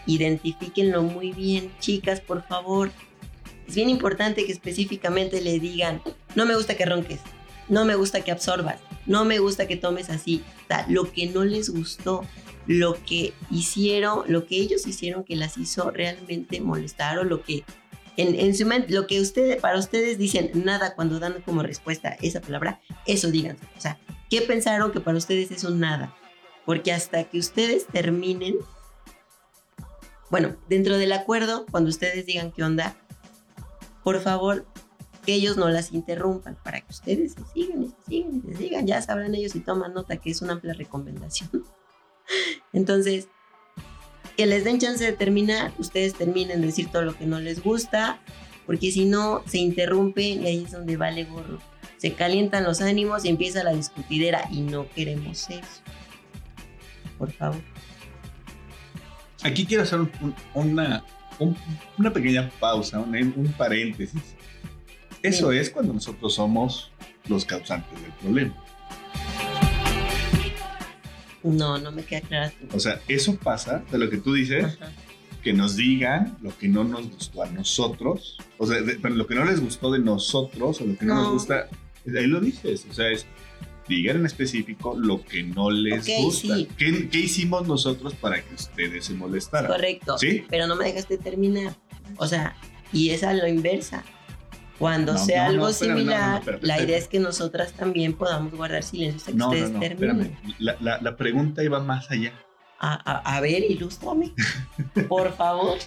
identifíquenlo 0.06 1.02
muy 1.02 1.32
bien, 1.32 1.70
chicas, 1.80 2.20
por 2.20 2.42
favor. 2.46 2.90
Es 3.68 3.74
bien 3.74 3.88
importante 3.88 4.44
que 4.44 4.52
específicamente 4.52 5.40
le 5.40 5.58
digan, 5.58 6.02
no 6.34 6.44
me 6.44 6.54
gusta 6.54 6.76
que 6.76 6.84
ronques, 6.84 7.20
no 7.68 7.84
me 7.84 7.94
gusta 7.94 8.20
que 8.22 8.30
absorbas, 8.30 8.78
no 9.06 9.24
me 9.24 9.38
gusta 9.38 9.66
que 9.66 9.76
tomes 9.76 10.10
así. 10.10 10.42
O 10.64 10.66
sea, 10.68 10.86
lo 10.88 11.10
que 11.10 11.26
no 11.28 11.44
les 11.44 11.70
gustó, 11.70 12.24
lo 12.66 12.96
que 13.04 13.34
hicieron, 13.50 14.24
lo 14.28 14.46
que 14.46 14.56
ellos 14.56 14.86
hicieron 14.86 15.24
que 15.24 15.36
las 15.36 15.58
hizo 15.58 15.90
realmente 15.90 16.60
molestar 16.60 17.18
o 17.18 17.24
lo 17.24 17.42
que 17.42 17.64
en, 18.16 18.34
en 18.38 18.54
su 18.54 18.64
mente, 18.64 18.92
lo 18.92 19.06
que 19.06 19.20
ustedes, 19.20 19.60
para 19.60 19.78
ustedes 19.78 20.18
dicen 20.18 20.50
nada 20.54 20.94
cuando 20.94 21.18
dan 21.18 21.42
como 21.42 21.62
respuesta 21.62 22.16
esa 22.20 22.40
palabra, 22.40 22.80
eso 23.06 23.30
díganse. 23.30 23.64
O 23.76 23.80
sea, 23.80 23.98
¿qué 24.30 24.40
pensaron 24.42 24.92
que 24.92 25.00
para 25.00 25.18
ustedes 25.18 25.50
es 25.50 25.64
nada? 25.64 26.14
Porque 26.64 26.92
hasta 26.92 27.24
que 27.24 27.38
ustedes 27.38 27.86
terminen, 27.86 28.56
bueno, 30.30 30.56
dentro 30.68 30.96
del 30.96 31.12
acuerdo, 31.12 31.66
cuando 31.70 31.90
ustedes 31.90 32.24
digan 32.24 32.52
qué 32.52 32.62
onda, 32.62 32.96
por 34.04 34.20
favor, 34.20 34.64
que 35.24 35.34
ellos 35.34 35.56
no 35.56 35.68
las 35.68 35.92
interrumpan 35.92 36.56
para 36.62 36.80
que 36.80 36.90
ustedes 36.90 37.32
se 37.32 37.44
sigan 37.52 37.82
y 37.82 37.88
se 37.88 37.94
sigan 38.06 38.36
y 38.36 38.40
se 38.42 38.56
sigan. 38.56 38.86
Ya 38.86 39.02
sabrán 39.02 39.34
ellos 39.34 39.54
y 39.56 39.60
toman 39.60 39.94
nota 39.94 40.18
que 40.18 40.30
es 40.30 40.42
una 40.42 40.52
amplia 40.52 40.74
recomendación. 40.74 41.64
Entonces, 42.74 43.28
que 44.36 44.46
les 44.46 44.64
den 44.64 44.78
chance 44.78 45.02
de 45.02 45.12
terminar, 45.12 45.72
ustedes 45.78 46.14
terminen 46.14 46.60
de 46.60 46.66
decir 46.66 46.88
todo 46.90 47.02
lo 47.02 47.16
que 47.16 47.24
no 47.24 47.40
les 47.40 47.62
gusta, 47.62 48.20
porque 48.66 48.90
si 48.90 49.04
no, 49.04 49.42
se 49.46 49.58
interrumpen 49.58 50.42
y 50.42 50.46
ahí 50.46 50.64
es 50.64 50.72
donde 50.72 50.96
vale 50.96 51.24
gorro. 51.24 51.58
Se 51.96 52.12
calientan 52.12 52.64
los 52.64 52.80
ánimos 52.80 53.24
y 53.24 53.28
empieza 53.28 53.62
la 53.62 53.72
discutidera 53.72 54.46
y 54.50 54.60
no 54.60 54.88
queremos 54.90 55.48
eso. 55.48 55.62
Por 57.16 57.30
favor. 57.32 57.62
Aquí 59.42 59.64
quiero 59.64 59.84
hacer 59.84 60.00
una, 60.54 61.04
una 61.98 62.12
pequeña 62.12 62.50
pausa, 62.58 62.98
un, 62.98 63.14
un 63.14 63.52
paréntesis. 63.56 64.34
Eso 65.22 65.52
es 65.52 65.70
cuando 65.70 65.92
nosotros 65.92 66.34
somos 66.34 66.90
los 67.28 67.44
causantes 67.44 68.00
del 68.02 68.12
problema. 68.12 68.63
No, 71.44 71.78
no 71.78 71.92
me 71.92 72.04
queda 72.04 72.22
claro. 72.22 72.54
O 72.72 72.80
sea, 72.80 73.00
eso 73.06 73.36
pasa 73.36 73.84
de 73.92 73.98
lo 73.98 74.10
que 74.10 74.16
tú 74.16 74.32
dices, 74.32 74.78
que 75.42 75.52
nos 75.52 75.76
digan 75.76 76.38
lo 76.42 76.56
que 76.56 76.68
no 76.68 76.84
nos 76.84 77.08
gustó 77.10 77.42
a 77.42 77.50
nosotros, 77.50 78.38
o 78.58 78.66
sea, 78.66 78.78
pero 79.02 79.14
lo 79.14 79.26
que 79.26 79.34
no 79.34 79.44
les 79.44 79.60
gustó 79.60 79.92
de 79.92 79.98
nosotros 79.98 80.80
o 80.80 80.86
lo 80.86 80.96
que 80.96 81.04
no, 81.04 81.14
nos 81.14 81.32
gusta, 81.32 81.68
ahí 82.06 82.26
lo 82.26 82.40
dices, 82.40 82.86
o 82.90 82.94
sea, 82.94 83.10
es 83.10 83.26
digan 83.88 84.16
en 84.16 84.26
específico 84.26 84.96
lo 84.98 85.22
que 85.22 85.42
no 85.42 85.70
les 85.70 86.06
gusta. 86.06 86.56
¿Qué, 86.78 87.08
¿Qué, 87.10 87.18
hicimos 87.18 87.66
nosotros 87.68 88.14
para 88.14 88.42
que 88.42 88.54
ustedes 88.54 89.04
se 89.04 89.14
molestaran? 89.14 89.70
Correcto. 89.70 90.16
¿Sí? 90.18 90.44
Pero 90.48 90.66
no 90.66 90.76
me 90.76 90.86
dejaste 90.86 91.18
terminar. 91.18 91.76
O 92.16 92.26
sea, 92.26 92.56
y 92.92 93.10
es 93.10 93.22
a 93.22 93.34
lo 93.34 93.46
inversa. 93.46 94.04
Cuando 94.84 95.16
sea 95.16 95.46
algo 95.46 95.72
similar, 95.72 96.42
la 96.60 96.78
idea 96.78 96.98
es 96.98 97.08
que 97.08 97.18
nosotras 97.18 97.72
también 97.72 98.12
podamos 98.12 98.52
guardar 98.52 98.82
silencio 98.82 99.32
hasta 99.32 99.32
que 99.32 99.62
ustedes 99.62 99.80
terminen. 99.80 100.36
La, 100.58 100.76
la, 100.78 101.00
la, 101.00 101.16
pregunta 101.16 101.64
iba 101.64 101.80
más 101.80 102.10
allá. 102.10 102.34
A, 102.78 102.92
a, 102.92 103.36
a 103.36 103.40
ver, 103.40 103.64
ilústrame. 103.64 104.34
Por 105.08 105.34
favor. 105.36 105.78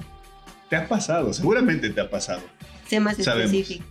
Te 0.70 0.76
ha 0.76 0.86
pasado, 0.86 1.32
seguramente 1.32 1.90
te 1.90 2.00
ha 2.00 2.08
pasado. 2.08 2.42
Sé 2.86 3.00
más 3.00 3.18
específico. 3.18 3.84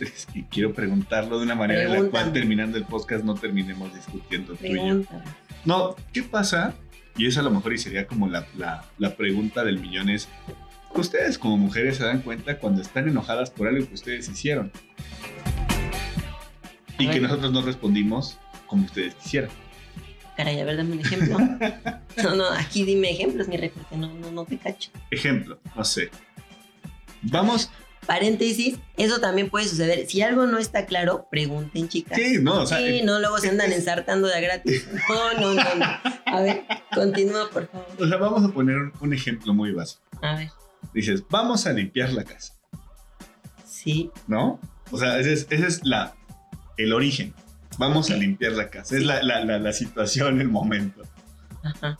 Es 0.00 0.24
que 0.24 0.46
quiero 0.48 0.72
preguntarlo 0.72 1.36
de 1.38 1.44
una 1.44 1.54
manera 1.54 1.82
en 1.82 2.04
la 2.04 2.10
cual 2.10 2.32
terminando 2.32 2.78
el 2.78 2.84
podcast 2.84 3.24
no 3.24 3.34
terminemos 3.34 3.94
discutiendo 3.94 4.54
tú 4.54 4.64
y 4.64 4.74
yo. 4.74 5.02
No, 5.66 5.96
¿qué 6.14 6.22
pasa? 6.22 6.72
Y 7.18 7.26
eso 7.26 7.40
a 7.40 7.42
lo 7.42 7.50
mejor 7.50 7.74
y 7.74 7.78
sería 7.78 8.06
como 8.06 8.26
la, 8.26 8.46
la, 8.56 8.86
la 8.96 9.16
pregunta 9.16 9.64
del 9.64 9.80
millón 9.80 10.08
es, 10.08 10.30
ustedes 11.00 11.38
como 11.38 11.56
mujeres 11.56 11.96
se 11.96 12.04
dan 12.04 12.22
cuenta 12.22 12.58
cuando 12.58 12.82
están 12.82 13.08
enojadas 13.08 13.50
por 13.50 13.68
algo 13.68 13.86
que 13.86 13.94
ustedes 13.94 14.28
hicieron. 14.28 14.72
Y 16.98 17.08
que 17.08 17.20
nosotros 17.20 17.52
no 17.52 17.62
respondimos 17.62 18.38
como 18.66 18.84
ustedes 18.84 19.14
quisieran. 19.16 19.50
Caray, 20.36 20.60
a 20.60 20.64
ver, 20.64 20.76
dame 20.76 20.92
un 20.92 21.00
ejemplo. 21.00 21.38
no, 22.22 22.34
no, 22.34 22.44
aquí 22.50 22.84
dime 22.84 23.10
ejemplos, 23.10 23.48
mi 23.48 23.56
rey, 23.56 23.70
porque 23.70 23.96
no, 23.96 24.12
no, 24.14 24.30
no 24.30 24.44
te 24.44 24.58
cacho. 24.58 24.90
Ejemplo, 25.10 25.58
no 25.74 25.84
sé. 25.84 26.10
Vamos. 27.22 27.70
Paréntesis, 28.06 28.78
eso 28.96 29.20
también 29.20 29.50
puede 29.50 29.66
suceder. 29.66 30.06
Si 30.06 30.22
algo 30.22 30.46
no 30.46 30.58
está 30.58 30.86
claro, 30.86 31.26
pregunten, 31.30 31.88
chicas. 31.88 32.16
Sí, 32.16 32.38
no, 32.40 32.62
o 32.62 32.66
sea. 32.66 32.78
Sí, 32.78 33.02
no, 33.02 33.18
luego 33.18 33.38
se 33.38 33.48
andan 33.48 33.72
ensartando 33.72 34.28
de 34.28 34.40
gratis. 34.40 34.86
No, 35.08 35.40
no, 35.40 35.54
no, 35.54 35.74
no. 35.74 35.86
A 36.26 36.40
ver, 36.40 36.64
continúa, 36.94 37.50
por 37.50 37.66
favor. 37.68 37.86
O 37.98 38.06
sea, 38.06 38.16
vamos 38.18 38.44
a 38.44 38.48
poner 38.52 38.76
un 39.00 39.12
ejemplo 39.12 39.54
muy 39.54 39.72
básico. 39.72 40.02
A 40.22 40.36
ver 40.36 40.50
dices, 41.00 41.24
vamos 41.28 41.66
a 41.66 41.72
limpiar 41.72 42.12
la 42.12 42.24
casa. 42.24 42.54
Sí. 43.64 44.10
¿No? 44.26 44.58
O 44.90 44.98
sea, 44.98 45.18
ese 45.18 45.46
es, 45.50 45.84
la, 45.84 46.14
el 46.76 46.92
origen. 46.92 47.34
Vamos 47.78 48.10
a 48.10 48.16
limpiar 48.16 48.52
la 48.52 48.70
casa. 48.70 48.96
Es 48.96 49.04
la, 49.04 49.22
la, 49.22 49.44
la, 49.44 49.72
situación, 49.72 50.40
el 50.40 50.48
momento. 50.48 51.02
Ajá. 51.62 51.98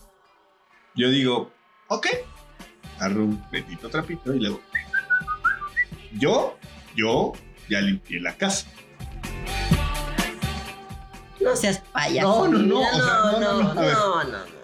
Yo 0.95 1.09
digo, 1.09 1.53
ok. 1.89 2.07
Agarro 2.97 3.25
un 3.25 3.41
petito 3.51 3.89
trapito 3.89 4.33
y 4.33 4.39
luego. 4.39 4.61
Yo, 6.13 6.57
yo 6.95 7.33
ya 7.69 7.81
limpié 7.81 8.19
la 8.19 8.35
casa. 8.35 8.67
No 11.39 11.55
seas 11.55 11.79
payaso. 11.93 12.47
No, 12.47 12.57
no, 12.57 12.59
no. 12.59 12.81
no, 12.97 13.39
no, 13.39 13.63
no, 13.63 13.73
no. 13.73 14.23
No, 14.23 14.57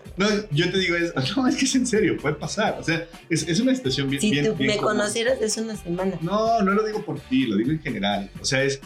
yo 0.52 0.72
te 0.72 0.78
digo, 0.78 0.96
es, 0.96 1.14
no, 1.36 1.48
es 1.48 1.56
que 1.56 1.66
es 1.66 1.76
en 1.76 1.88
serio, 1.88 2.18
puede 2.18 2.36
pasar. 2.36 2.78
O 2.80 2.84
sea, 2.84 3.08
es, 3.30 3.48
es 3.48 3.60
una 3.60 3.76
situación 3.76 4.10
bien. 4.10 4.22
Si 4.22 4.44
tú 4.44 4.56
me 4.60 4.78
conocieras 4.78 5.42
es 5.42 5.58
una 5.58 5.76
semana. 5.76 6.18
No, 6.22 6.62
no 6.62 6.72
lo 6.72 6.86
digo 6.86 7.04
por 7.04 7.20
ti, 7.20 7.46
lo 7.46 7.58
digo 7.58 7.72
en 7.72 7.82
general. 7.82 8.30
O 8.42 8.46
sea, 8.46 8.64
es. 8.64 8.82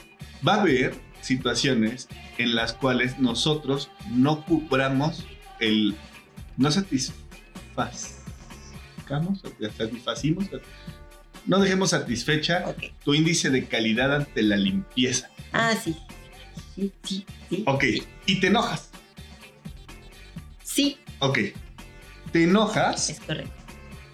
Va 0.48 0.56
a 0.56 0.62
haber 0.62 0.94
situaciones 1.22 2.08
en 2.38 2.56
las 2.56 2.74
cuales 2.74 3.20
nosotros 3.20 3.90
no 4.12 4.46
cubramos 4.46 5.26
el. 5.60 5.96
No 6.58 6.72
satisfacamos, 6.72 8.16
satisfacimos, 9.78 10.46
no 11.46 11.60
dejemos 11.60 11.92
satisfecha 11.92 12.76
tu 13.04 13.14
índice 13.14 13.50
de 13.50 13.66
calidad 13.66 14.16
ante 14.16 14.42
la 14.42 14.58
limpieza. 14.58 15.30
Ah, 15.54 15.76
sí. 15.82 15.96
Sí, 16.76 16.92
sí, 17.04 17.26
sí. 17.50 17.64
Ok, 17.66 17.84
y 18.26 18.40
te 18.40 18.48
enojas. 18.48 18.90
Sí. 20.78 20.96
Ok. 21.18 21.40
Te 22.32 22.44
enojas. 22.44 23.10
Es 23.10 23.20
correcto. 23.20 23.52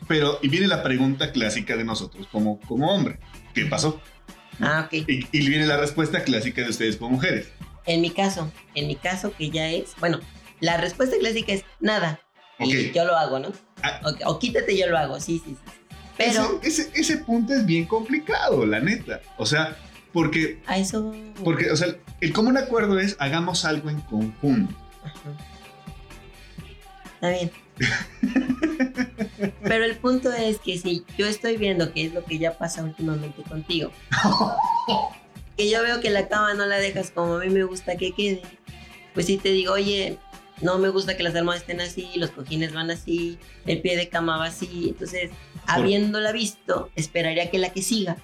Pero, 0.08 0.40
y 0.42 0.48
viene 0.48 0.68
la 0.68 0.82
pregunta 0.82 1.34
clásica 1.34 1.76
de 1.76 1.84
nosotros 1.84 2.26
como, 2.32 2.58
como 2.62 2.90
hombre. 2.90 3.20
¿Qué 3.54 3.66
pasó? 3.66 4.00
Ah, 4.62 4.86
ok. 4.86 5.04
Y, 5.10 5.50
viene 5.50 5.66
la 5.66 5.76
respuesta 5.76 6.24
clásica 6.24 6.62
de 6.62 6.70
ustedes 6.70 6.96
como 6.96 7.18
mujeres. 7.18 7.50
En 7.86 8.00
mi 8.00 8.12
caso, 8.12 8.50
en 8.76 8.88
mi 8.88 8.96
caso 8.96 9.34
que 9.38 9.50
ya 9.50 9.70
es, 9.72 9.94
bueno, 10.00 10.22
la 10.62 10.78
respuesta 10.78 11.18
clásica 11.20 11.52
es 11.52 11.66
nada. 11.82 12.22
Y 12.60 12.94
yo 12.94 13.04
lo 13.04 13.18
hago, 13.18 13.40
¿no? 13.40 13.52
Ah. 13.82 14.00
o, 14.26 14.40
quítate, 14.40 14.78
yo 14.78 14.88
lo 14.88 14.98
hago, 14.98 15.20
sí, 15.20 15.42
sí, 15.44 15.58
sí. 15.62 15.72
Pero... 16.16 16.62
Ese, 16.64 16.92
ese, 16.94 17.18
punto 17.18 17.52
es 17.54 17.66
bien 17.66 17.84
complicado, 17.84 18.66
la 18.66 18.80
neta. 18.80 19.20
O 19.38 19.46
sea, 19.46 19.76
porque... 20.14 20.62
A 20.66 20.78
eso... 20.78 21.14
Porque, 21.44 21.72
o 21.72 21.76
sea, 21.76 21.94
el 22.22 22.32
común 22.32 22.56
acuerdo 22.56 23.00
es 23.00 23.18
hagamos 23.20 23.66
algo 23.66 23.90
en 23.90 24.00
conjunto. 24.00 24.74
Ajá 25.04 25.53
está 27.24 27.30
bien. 27.30 27.52
Pero 29.64 29.86
el 29.86 29.96
punto 29.98 30.32
es 30.32 30.60
que 30.60 30.78
si 30.78 31.06
yo 31.18 31.26
estoy 31.26 31.58
viendo 31.58 31.92
que 31.94 32.06
es 32.06 32.14
lo 32.14 32.24
que 32.24 32.38
ya 32.38 32.58
pasa 32.58 32.84
últimamente 32.84 33.44
contigo, 33.44 33.92
que 35.58 35.70
yo 35.70 35.82
veo 35.82 36.02
que 36.02 36.10
la 36.10 36.28
cama 36.28 36.54
no 36.54 36.66
la 36.66 36.78
dejas 36.78 37.12
como 37.12 37.36
a 37.36 37.40
mí 37.40 37.50
me 37.50 37.64
gusta 37.64 37.96
que 37.96 38.12
quede, 38.12 38.42
pues 39.14 39.28
si 39.28 39.38
te 39.38 39.50
digo, 39.50 39.74
oye, 39.74 40.18
no 40.62 40.78
me 40.80 40.90
gusta 40.90 41.18
que 41.18 41.24
las 41.24 41.36
almohadas 41.36 41.62
estén 41.62 41.82
así, 41.82 42.10
los 42.16 42.32
cojines 42.32 42.74
van 42.74 42.92
así, 42.92 43.38
el 43.66 43.82
pie 43.82 43.98
de 43.98 44.10
cama 44.10 44.38
va 44.38 44.46
así, 44.46 44.90
entonces, 44.90 45.32
habiéndola 45.66 46.32
visto, 46.32 46.90
esperaría 46.96 47.50
que 47.50 47.58
la 47.58 47.70
que 47.70 47.82
siga 47.82 48.18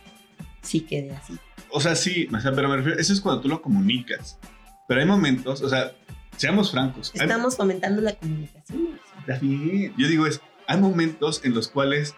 sí 0.61 0.81
quede 0.81 1.11
así. 1.11 1.37
O 1.71 1.79
sea, 1.79 1.95
sí, 1.95 2.27
pero 2.43 2.67
me 2.67 2.77
refiero, 2.77 2.99
eso 2.99 3.13
es 3.13 3.21
cuando 3.21 3.41
tú 3.41 3.47
lo 3.47 3.61
comunicas. 3.61 4.39
Pero 4.87 5.01
hay 5.01 5.07
momentos, 5.07 5.61
o 5.61 5.69
sea, 5.69 5.93
Seamos 6.39 6.71
francos. 6.71 7.11
Estamos 7.13 7.57
fomentando 7.57 8.01
la 8.01 8.15
comunicación. 8.15 8.97
Yo 9.97 10.07
digo 10.07 10.25
es, 10.25 10.39
hay 10.67 10.79
momentos 10.79 11.41
en 11.43 11.53
los 11.53 11.67
cuales 11.67 12.15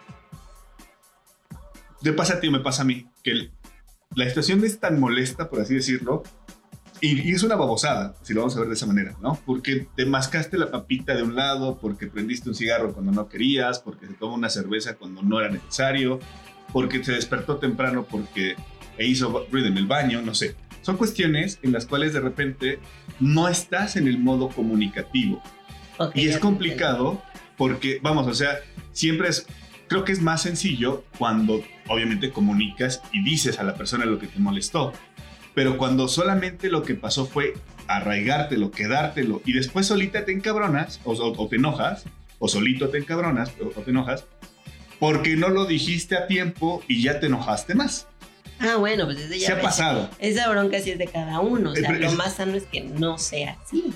te 2.02 2.12
pasa 2.12 2.34
a 2.34 2.40
ti 2.40 2.46
o 2.46 2.52
me 2.52 2.60
pasa 2.60 2.82
a 2.82 2.84
mí, 2.84 3.08
que 3.24 3.50
la 4.14 4.28
situación 4.28 4.64
es 4.64 4.78
tan 4.78 5.00
molesta, 5.00 5.50
por 5.50 5.60
así 5.60 5.74
decirlo, 5.74 6.22
y, 7.00 7.32
es 7.32 7.42
una 7.42 7.56
babosada, 7.56 8.14
si 8.22 8.32
lo 8.32 8.42
vamos 8.42 8.56
a 8.56 8.60
ver 8.60 8.68
de 8.68 8.74
esa 8.74 8.86
manera, 8.86 9.16
¿no? 9.20 9.40
Porque 9.44 9.88
te 9.96 10.06
mascaste 10.06 10.56
la 10.56 10.70
papita 10.70 11.16
de 11.16 11.24
un 11.24 11.34
lado, 11.34 11.78
porque 11.80 12.06
prendiste 12.06 12.48
un 12.48 12.54
cigarro 12.54 12.92
cuando 12.92 13.10
no 13.10 13.28
querías, 13.28 13.80
porque 13.80 14.06
se 14.06 14.14
tomó 14.14 14.36
una 14.36 14.50
cerveza 14.50 14.94
cuando 14.94 15.22
no 15.22 15.40
era 15.40 15.50
necesario, 15.50 16.20
porque 16.72 17.02
se 17.02 17.10
despertó 17.10 17.56
temprano 17.56 18.06
porque 18.08 18.54
e 18.98 19.06
hizo 19.06 19.46
ruido 19.50 19.66
en 19.66 19.78
el 19.78 19.88
baño, 19.88 20.22
no 20.22 20.32
sé. 20.32 20.54
Son 20.82 20.96
cuestiones 20.96 21.58
en 21.62 21.72
las 21.72 21.86
cuales 21.86 22.12
de 22.12 22.20
repente 22.20 22.78
no 23.20 23.48
estás 23.48 23.96
en 23.96 24.06
el 24.08 24.18
modo 24.18 24.48
comunicativo. 24.50 25.42
y 26.14 26.26
es 26.28 26.38
complicado 26.40 27.22
porque, 27.56 27.98
vamos, 28.02 28.26
o 28.26 28.34
sea, 28.34 28.58
siempre 28.92 29.28
es, 29.28 29.46
creo 29.88 30.04
que 30.04 30.12
es 30.12 30.20
más 30.20 30.42
sencillo 30.42 31.04
cuando 31.18 31.62
obviamente 31.88 32.30
comunicas 32.30 33.00
y 33.12 33.22
dices 33.22 33.58
a 33.58 33.62
la 33.62 33.74
persona 33.74 34.04
lo 34.04 34.18
que 34.18 34.26
te 34.26 34.38
molestó. 34.40 34.92
Pero 35.54 35.76
cuando 35.76 36.08
solamente 36.08 36.70
lo 36.70 36.82
que 36.82 36.94
pasó 36.94 37.26
fue 37.26 37.54
arraigártelo, 37.86 38.70
quedártelo, 38.70 39.42
y 39.44 39.52
después 39.52 39.86
solita 39.86 40.24
te 40.24 40.32
encabronas, 40.32 40.98
o, 41.04 41.12
o- 41.12 41.42
o 41.44 41.48
te 41.48 41.56
enojas, 41.56 42.04
o 42.38 42.48
solito 42.48 42.88
te 42.88 42.98
encabronas, 42.98 43.52
o, 43.60 43.66
o 43.78 43.82
te 43.82 43.90
enojas, 43.90 44.24
porque 44.98 45.36
no 45.36 45.48
lo 45.50 45.66
dijiste 45.66 46.16
a 46.16 46.26
tiempo 46.26 46.82
y 46.88 47.02
ya 47.02 47.20
te 47.20 47.26
enojaste 47.26 47.74
más. 47.74 48.08
Ah, 48.58 48.76
bueno, 48.76 49.04
pues 49.06 49.18
ese 49.18 49.38
ya 49.38 49.46
Se 49.46 49.52
ha 49.52 49.56
ves. 49.56 49.64
pasado. 49.64 50.08
Esa 50.18 50.48
bronca 50.48 50.78
sí 50.80 50.90
es 50.92 50.98
de 50.98 51.06
cada 51.06 51.40
uno. 51.40 51.70
O 51.72 51.74
sea, 51.74 51.82
Eh, 51.84 51.92
pero 51.94 52.00
lo 52.00 52.06
es- 52.12 52.14
más 52.16 52.34
sano 52.34 52.54
es 52.54 52.64
que 52.64 52.80
no 52.82 53.18
sea 53.18 53.58
así. 53.64 53.92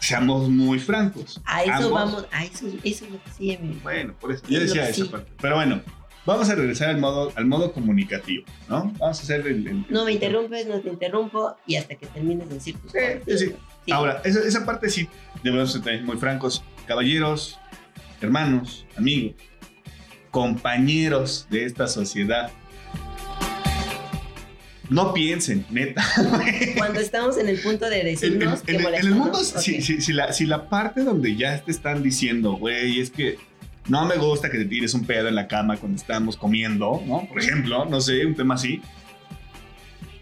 Seamos 0.00 0.48
muy 0.50 0.78
francos. 0.78 1.40
A 1.44 1.62
eso 1.62 1.72
Ambos- 1.72 1.92
vamos, 1.92 2.26
a 2.30 2.44
eso, 2.44 2.66
eso 2.84 3.04
es 3.06 3.10
lo 3.10 3.18
que 3.38 3.56
amigo. 3.56 3.80
Bueno, 3.82 4.14
por 4.20 4.32
eso. 4.32 4.44
Es 4.44 4.50
Yo 4.50 4.60
decía 4.60 4.88
esa 4.88 5.04
sí. 5.04 5.08
parte. 5.10 5.30
Pero 5.40 5.56
bueno, 5.56 5.80
vamos 6.24 6.48
a 6.50 6.54
regresar 6.54 6.90
al 6.90 6.98
modo, 6.98 7.32
al 7.34 7.46
modo 7.46 7.72
comunicativo, 7.72 8.44
¿no? 8.68 8.92
Vamos 8.98 9.18
a 9.18 9.22
hacer 9.22 9.46
el. 9.46 9.66
el- 9.66 9.86
No 9.88 10.04
me 10.04 10.12
interrumpes, 10.12 10.66
no 10.66 10.80
te 10.80 10.90
interrumpo 10.90 11.56
y 11.66 11.76
hasta 11.76 11.94
que 11.96 12.06
termines 12.06 12.48
de 12.48 12.54
decir 12.56 12.76
tus 12.78 12.92
cosas. 12.92 13.14
sí, 13.26 13.38
sí. 13.38 13.54
Sí. 13.86 13.92
Ahora, 13.92 14.20
esa, 14.24 14.40
esa 14.40 14.66
parte 14.66 14.90
sí, 14.90 15.08
debemos 15.44 15.72
ser 15.72 15.82
también 15.82 16.04
muy 16.04 16.16
francos. 16.16 16.62
Caballeros, 16.86 17.58
hermanos, 18.20 18.84
amigos, 18.96 19.34
compañeros 20.30 21.46
de 21.50 21.64
esta 21.64 21.88
sociedad. 21.88 22.50
No 24.88 25.12
piensen, 25.12 25.64
neta. 25.70 26.04
Cuando 26.76 27.00
estamos 27.00 27.36
en 27.38 27.48
el 27.48 27.58
punto 27.60 27.88
de 27.90 28.00
En, 28.02 28.06
en- 28.06 28.12
decirnos 28.14 28.60
en 28.60 28.66
que 28.66 28.76
el- 28.76 28.94
en 28.94 29.06
el 29.06 29.10
mundo, 29.14 29.38
¿no? 29.38 29.44
si, 29.60 29.82
si- 29.82 30.00
si 30.00 30.12
la, 30.12 30.32
si 30.32 30.46
la 30.46 30.68
parte 30.68 31.02
donde 31.02 31.34
ya 31.36 31.60
te 31.60 31.70
están 31.72 32.02
diciendo, 32.02 32.52
güey, 32.52 33.00
es 33.00 33.10
que 33.10 33.36
no 33.88 34.04
me 34.06 34.16
gusta 34.16 34.50
que 34.50 34.58
te 34.58 34.64
tires 34.64 34.94
un 34.94 35.04
pedo 35.04 35.28
en 35.28 35.34
la 35.34 35.46
cama 35.48 35.76
cuando 35.76 35.96
estamos 35.96 36.36
comiendo, 36.36 37.02
¿no? 37.06 37.26
Por 37.28 37.40
ejemplo, 37.40 37.84
no 37.84 38.00
sé, 38.00 38.24
un 38.26 38.34
tema 38.34 38.54
así. 38.54 38.80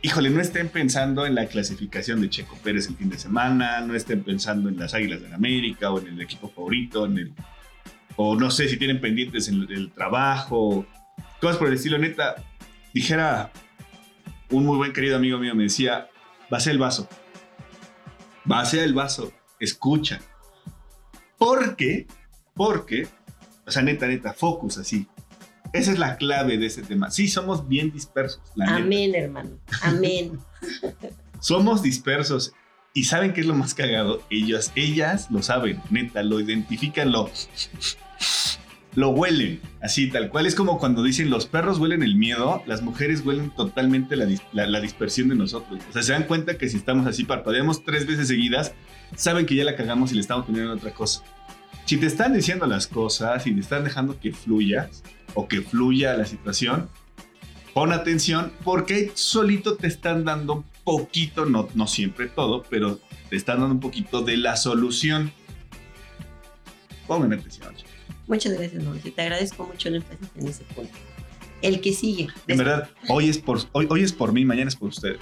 Híjole, 0.03 0.29
no 0.29 0.41
estén 0.43 0.69
pensando 0.69 1.25
en 1.25 1.35
la 1.35 1.47
clasificación 1.47 2.21
de 2.21 2.29
Checo 2.29 2.59
Pérez 2.63 2.89
el 2.89 2.97
fin 2.97 3.09
de 3.09 3.19
semana, 3.19 3.81
no 3.81 3.95
estén 3.95 4.23
pensando 4.23 4.69
en 4.69 4.79
las 4.79 4.93
Águilas 4.93 5.23
de 5.23 5.33
América 5.35 5.91
o 5.91 5.99
en 5.99 6.09
el 6.09 6.21
equipo 6.21 6.51
favorito, 6.51 7.07
en 7.07 7.19
el, 7.19 7.33
o 8.17 8.37
no 8.37 8.51
sé 8.51 8.69
si 8.69 8.77
tienen 8.77 9.01
pendientes 9.01 9.49
en 9.49 9.63
el, 9.63 9.73
el 9.73 9.91
trabajo, 9.93 10.85
cosas 11.41 11.57
por 11.57 11.69
el 11.69 11.75
estilo. 11.75 11.97
Neta, 11.97 12.35
dijera 12.93 13.51
un 14.55 14.67
muy 14.67 14.77
buen 14.77 14.93
querido 14.93 15.17
amigo 15.17 15.39
mío, 15.39 15.55
me 15.55 15.65
decía, 15.65 16.09
vacía 16.51 16.73
el 16.73 16.79
vaso, 16.79 17.09
vacía 18.45 18.85
el 18.85 18.95
vaso, 18.95 19.33
escucha. 19.59 20.21
Porque, 21.39 22.07
porque, 22.55 23.09
o 23.67 23.71
sea, 23.71 23.83
neta, 23.83 24.07
neta, 24.07 24.33
focus 24.33 24.79
así. 24.79 25.07
Esa 25.73 25.91
es 25.91 25.99
la 25.99 26.17
clave 26.17 26.57
de 26.57 26.67
ese 26.67 26.83
tema. 26.83 27.11
Sí, 27.11 27.27
somos 27.27 27.67
bien 27.67 27.91
dispersos, 27.91 28.41
la 28.55 28.67
neta. 28.67 28.77
Amén, 28.77 29.15
hermano. 29.15 29.59
Amén. 29.83 30.39
Somos 31.41 31.83
dispersos. 31.83 32.55
¿Y 32.95 33.05
saben 33.05 33.35
qué 33.35 33.41
es 33.41 33.47
lo 33.47 33.55
más 33.55 33.75
cagado? 33.75 34.23
Ellas, 34.31 34.73
ellas 34.77 35.31
lo 35.31 35.43
saben, 35.43 35.83
neta, 35.91 36.23
lo 36.23 36.41
identifican, 36.41 37.11
lo, 37.11 37.29
lo 38.95 39.11
huelen, 39.11 39.61
así 39.83 40.09
tal 40.09 40.31
cual. 40.31 40.47
Es 40.47 40.55
como 40.55 40.79
cuando 40.79 41.03
dicen 41.03 41.31
los 41.31 41.47
perros 41.47 41.79
huelen 41.79 42.03
el 42.03 42.17
miedo, 42.17 42.63
las 42.67 42.83
mujeres 42.83 43.23
huelen 43.25 43.51
totalmente 43.51 44.17
la, 44.17 44.27
la 44.53 44.81
dispersión 44.81 45.29
de 45.29 45.35
nosotros. 45.35 45.81
O 45.89 45.93
sea, 45.93 46.03
se 46.03 46.13
dan 46.13 46.25
cuenta 46.25 46.57
que 46.59 46.69
si 46.69 46.77
estamos 46.77 47.07
así, 47.07 47.25
parpadeamos 47.25 47.85
tres 47.85 48.07
veces 48.07 48.29
seguidas, 48.29 48.73
saben 49.17 49.47
que 49.47 49.55
ya 49.55 49.65
la 49.65 49.77
cagamos 49.77 50.13
y 50.13 50.15
le 50.15 50.21
estamos 50.21 50.47
poniendo 50.47 50.73
otra 50.73 50.93
cosa. 50.93 51.23
Si 51.85 51.97
te 51.97 52.07
están 52.07 52.33
diciendo 52.33 52.67
las 52.67 52.87
cosas 52.87 53.47
y 53.47 53.53
te 53.53 53.61
están 53.61 53.85
dejando 53.85 54.19
que 54.19 54.33
fluyas 54.33 55.03
o 55.35 55.49
que 55.49 55.61
fluya 55.61 56.17
la 56.17 56.25
situación, 56.25 56.89
pon 57.75 57.93
atención 57.93 58.53
porque 58.63 59.11
solito 59.15 59.77
te 59.77 59.89
están 59.89 60.25
dando 60.25 60.55
un 60.55 60.65
poquito, 60.85 61.47
no, 61.47 61.69
no 61.75 61.87
siempre 61.87 62.29
todo, 62.29 62.63
pero 62.71 63.01
te 63.29 63.37
están 63.37 63.59
dando 63.59 63.75
un 63.75 63.81
poquito 63.81 64.23
de 64.23 64.37
la 64.37 64.57
solución. 64.57 65.33
Pongan 67.07 67.33
atención. 67.35 67.75
chicos. 67.75 67.94
Muchas 68.27 68.53
gracias, 68.55 68.83
Mauricio. 68.83 69.13
Te 69.13 69.23
agradezco 69.23 69.65
mucho 69.67 69.89
el 69.89 69.97
énfasis 69.97 70.29
en 70.37 70.49
ese 70.49 70.65
punto. 70.65 70.93
El 71.63 71.81
que 71.81 71.93
sigue. 71.93 72.29
En 72.47 72.59
verdad, 72.59 72.91
hoy 73.09 73.29
es, 73.29 73.39
por, 73.39 73.59
hoy, 73.73 73.87
hoy 73.91 74.03
es 74.03 74.13
por 74.13 74.33
mí, 74.33 74.45
mañana 74.45 74.69
es 74.69 74.77
por 74.77 74.89
ustedes. 74.91 75.19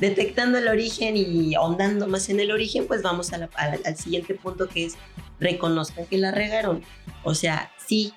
detectando 0.00 0.58
el 0.58 0.66
origen 0.66 1.16
y 1.16 1.54
ahondando 1.54 2.08
más 2.08 2.28
en 2.28 2.40
el 2.40 2.50
origen, 2.50 2.86
pues 2.88 3.02
vamos 3.02 3.32
a 3.32 3.38
la- 3.38 3.50
a 3.54 3.68
la- 3.68 3.78
al 3.84 3.96
siguiente 3.96 4.34
punto 4.34 4.68
que 4.68 4.86
es 4.86 4.94
reconozcan 5.38 6.06
que 6.06 6.18
la 6.18 6.32
regaron. 6.32 6.82
O 7.22 7.34
sea, 7.34 7.70
sí, 7.86 8.12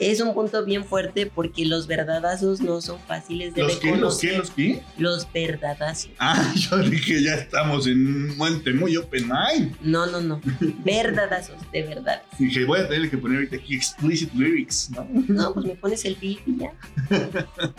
es 0.00 0.20
un 0.20 0.32
punto 0.34 0.64
bien 0.64 0.84
fuerte 0.84 1.26
porque 1.26 1.66
los 1.66 1.86
verdadazos 1.86 2.60
no 2.60 2.80
son 2.80 2.98
fáciles 3.00 3.54
de 3.54 3.62
¿Los 3.62 3.76
qué? 3.76 3.94
¿Los 3.94 4.18
qué? 4.18 4.28
reconocer. 4.30 4.38
¿Los 4.38 4.50
qué? 4.50 4.82
Los 4.96 5.32
verdadazos. 5.32 6.10
Ah, 6.18 6.52
yo 6.56 6.78
dije, 6.78 7.22
ya 7.22 7.34
estamos 7.34 7.86
en 7.86 8.06
un 8.06 8.36
monte 8.38 8.72
muy 8.72 8.96
open 8.96 9.28
mind. 9.28 9.76
No, 9.82 10.06
no, 10.06 10.20
no. 10.20 10.40
Verdadazos, 10.84 11.56
de 11.70 11.82
verdad. 11.82 12.22
Dije, 12.38 12.64
voy 12.64 12.80
a 12.80 12.88
tener 12.88 13.10
que 13.10 13.18
poner 13.18 13.36
ahorita 13.38 13.56
aquí 13.56 13.74
explicit 13.76 14.32
lyrics, 14.34 14.90
¿no? 14.90 15.06
No, 15.28 15.52
pues 15.52 15.66
me 15.66 15.74
pones 15.74 16.04
el 16.06 16.14
beat 16.16 16.38
y 16.46 16.56
ya. 16.58 16.72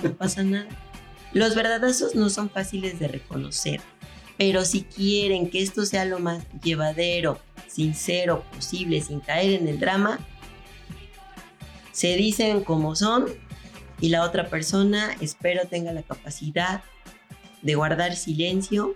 No 0.03 0.13
pasa 0.13 0.43
nada. 0.43 0.67
Los 1.33 1.55
verdadazos 1.55 2.13
no 2.13 2.29
son 2.29 2.49
fáciles 2.49 2.99
de 2.99 3.07
reconocer, 3.07 3.81
pero 4.37 4.63
si 4.65 4.83
quieren 4.83 5.49
que 5.49 5.61
esto 5.61 5.85
sea 5.85 6.05
lo 6.05 6.19
más 6.19 6.43
llevadero, 6.61 7.39
sincero 7.67 8.43
posible, 8.53 9.01
sin 9.01 9.21
caer 9.21 9.61
en 9.61 9.67
el 9.67 9.79
drama, 9.79 10.19
se 11.91 12.15
dicen 12.15 12.63
como 12.63 12.95
son 12.95 13.25
y 13.99 14.09
la 14.09 14.23
otra 14.23 14.49
persona 14.49 15.15
espero 15.21 15.67
tenga 15.67 15.93
la 15.93 16.03
capacidad 16.03 16.83
de 17.61 17.75
guardar 17.75 18.15
silencio 18.15 18.93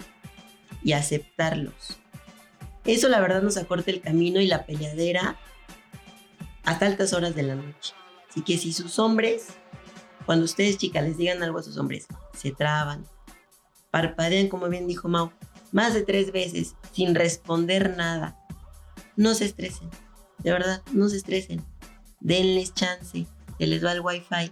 y 0.83 0.93
aceptarlos. 0.93 1.99
Eso 2.85 3.09
la 3.09 3.19
verdad 3.19 3.41
nos 3.41 3.57
acorta 3.57 3.91
el 3.91 4.01
camino 4.01 4.39
y 4.39 4.47
la 4.47 4.65
peleadera 4.65 5.37
hasta 6.63 6.85
altas 6.85 7.13
horas 7.13 7.35
de 7.35 7.43
la 7.43 7.55
noche. 7.55 7.93
Así 8.29 8.41
que 8.41 8.57
si 8.57 8.73
sus 8.73 8.99
hombres, 8.99 9.47
cuando 10.25 10.45
ustedes 10.45 10.77
chicas 10.77 11.03
les 11.03 11.17
digan 11.17 11.41
algo 11.41 11.59
a 11.59 11.63
sus 11.63 11.77
hombres, 11.77 12.07
se 12.35 12.51
traban, 12.51 13.05
parpadean 13.91 14.49
como 14.49 14.69
bien 14.69 14.87
dijo 14.87 15.07
Mau, 15.07 15.31
más 15.71 15.93
de 15.93 16.03
tres 16.03 16.31
veces 16.31 16.75
sin 16.91 17.15
responder 17.15 17.95
nada, 17.95 18.37
no 19.15 19.33
se 19.33 19.45
estresen, 19.45 19.89
de 20.39 20.51
verdad, 20.51 20.81
no 20.91 21.09
se 21.09 21.17
estresen, 21.17 21.63
denles 22.19 22.73
chance, 22.73 23.25
se 23.57 23.67
les 23.67 23.83
va 23.83 23.91
el 23.93 24.01
wifi, 24.01 24.51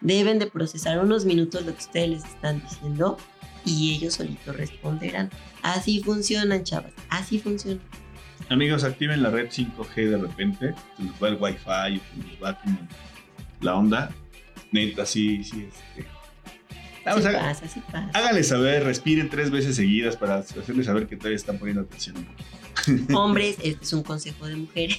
deben 0.00 0.38
de 0.38 0.46
procesar 0.46 0.98
unos 0.98 1.24
minutos 1.24 1.64
lo 1.64 1.72
que 1.72 1.78
ustedes 1.78 2.08
les 2.10 2.24
están 2.24 2.62
diciendo 2.62 3.18
y 3.64 3.94
ellos 3.94 4.14
solitos 4.14 4.56
responderán. 4.56 5.30
Así 5.62 6.02
funcionan, 6.02 6.64
chavas, 6.64 6.92
así 7.10 7.38
funcionan. 7.38 7.82
Amigos, 8.48 8.84
activen 8.84 9.22
la 9.22 9.30
red 9.30 9.48
5G 9.50 9.94
de 9.94 10.16
repente. 10.16 10.74
Se 10.96 11.02
nos 11.02 11.22
va 11.22 11.28
el 11.28 11.36
wifi, 11.38 12.00
se 12.00 12.16
nos 12.16 12.42
va 12.42 12.58
como 12.60 12.78
la 13.60 13.74
onda. 13.74 14.10
Neta, 14.72 15.04
sí, 15.04 15.42
sí. 15.44 15.68
Este. 15.68 16.06
Vamos 17.04 17.24
sí 17.24 17.28
a, 17.28 17.38
pasa, 17.38 17.68
sí 17.68 17.80
pasa. 17.90 18.10
háganle 18.14 18.42
saber, 18.44 18.84
respiren 18.84 19.28
tres 19.30 19.50
veces 19.50 19.76
seguidas 19.76 20.16
para 20.16 20.36
hacerles 20.36 20.86
saber 20.86 21.06
que 21.06 21.16
todavía 21.16 21.36
están 21.36 21.58
poniendo 21.58 21.82
atención 21.82 22.16
un 22.18 22.24
poquito. 22.24 22.48
Hombres, 23.14 23.56
este 23.62 23.84
es 23.84 23.92
un 23.92 24.02
consejo 24.02 24.46
de 24.46 24.56
mujer. 24.56 24.90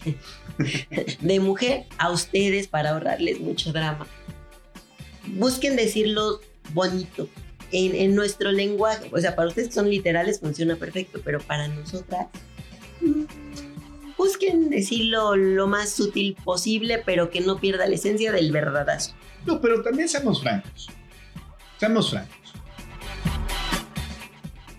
De 1.22 1.40
mujer 1.40 1.86
a 1.98 2.12
ustedes 2.12 2.68
para 2.68 2.92
ahorrarles 2.92 3.40
mucho 3.40 3.72
drama. 3.72 4.06
Busquen 5.28 5.76
decirlo 5.76 6.42
bonito. 6.74 7.30
En, 7.72 7.96
en 7.96 8.16
nuestro 8.16 8.52
lenguaje, 8.52 9.10
o 9.14 9.20
sea, 9.20 9.36
para 9.36 9.48
ustedes 9.48 9.70
que 9.70 9.76
son 9.76 9.90
literales 9.90 10.40
funciona 10.40 10.76
perfecto, 10.76 11.22
pero 11.24 11.40
para 11.40 11.68
nosotras, 11.68 12.28
mm, 13.00 13.26
busquen 14.18 14.72
decirlo 14.72 15.36
lo 15.36 15.68
más 15.68 15.92
sutil 15.92 16.36
posible, 16.44 17.02
pero 17.06 17.30
que 17.30 17.42
no 17.42 17.60
pierda 17.60 17.86
la 17.88 17.94
esencia 17.94 18.32
del 18.32 18.52
verdadazo. 18.52 19.14
No, 19.46 19.62
pero 19.62 19.84
también 19.84 20.10
seamos 20.10 20.42
francos. 20.42 20.90
Seamos 21.78 22.10
francos. 22.10 22.54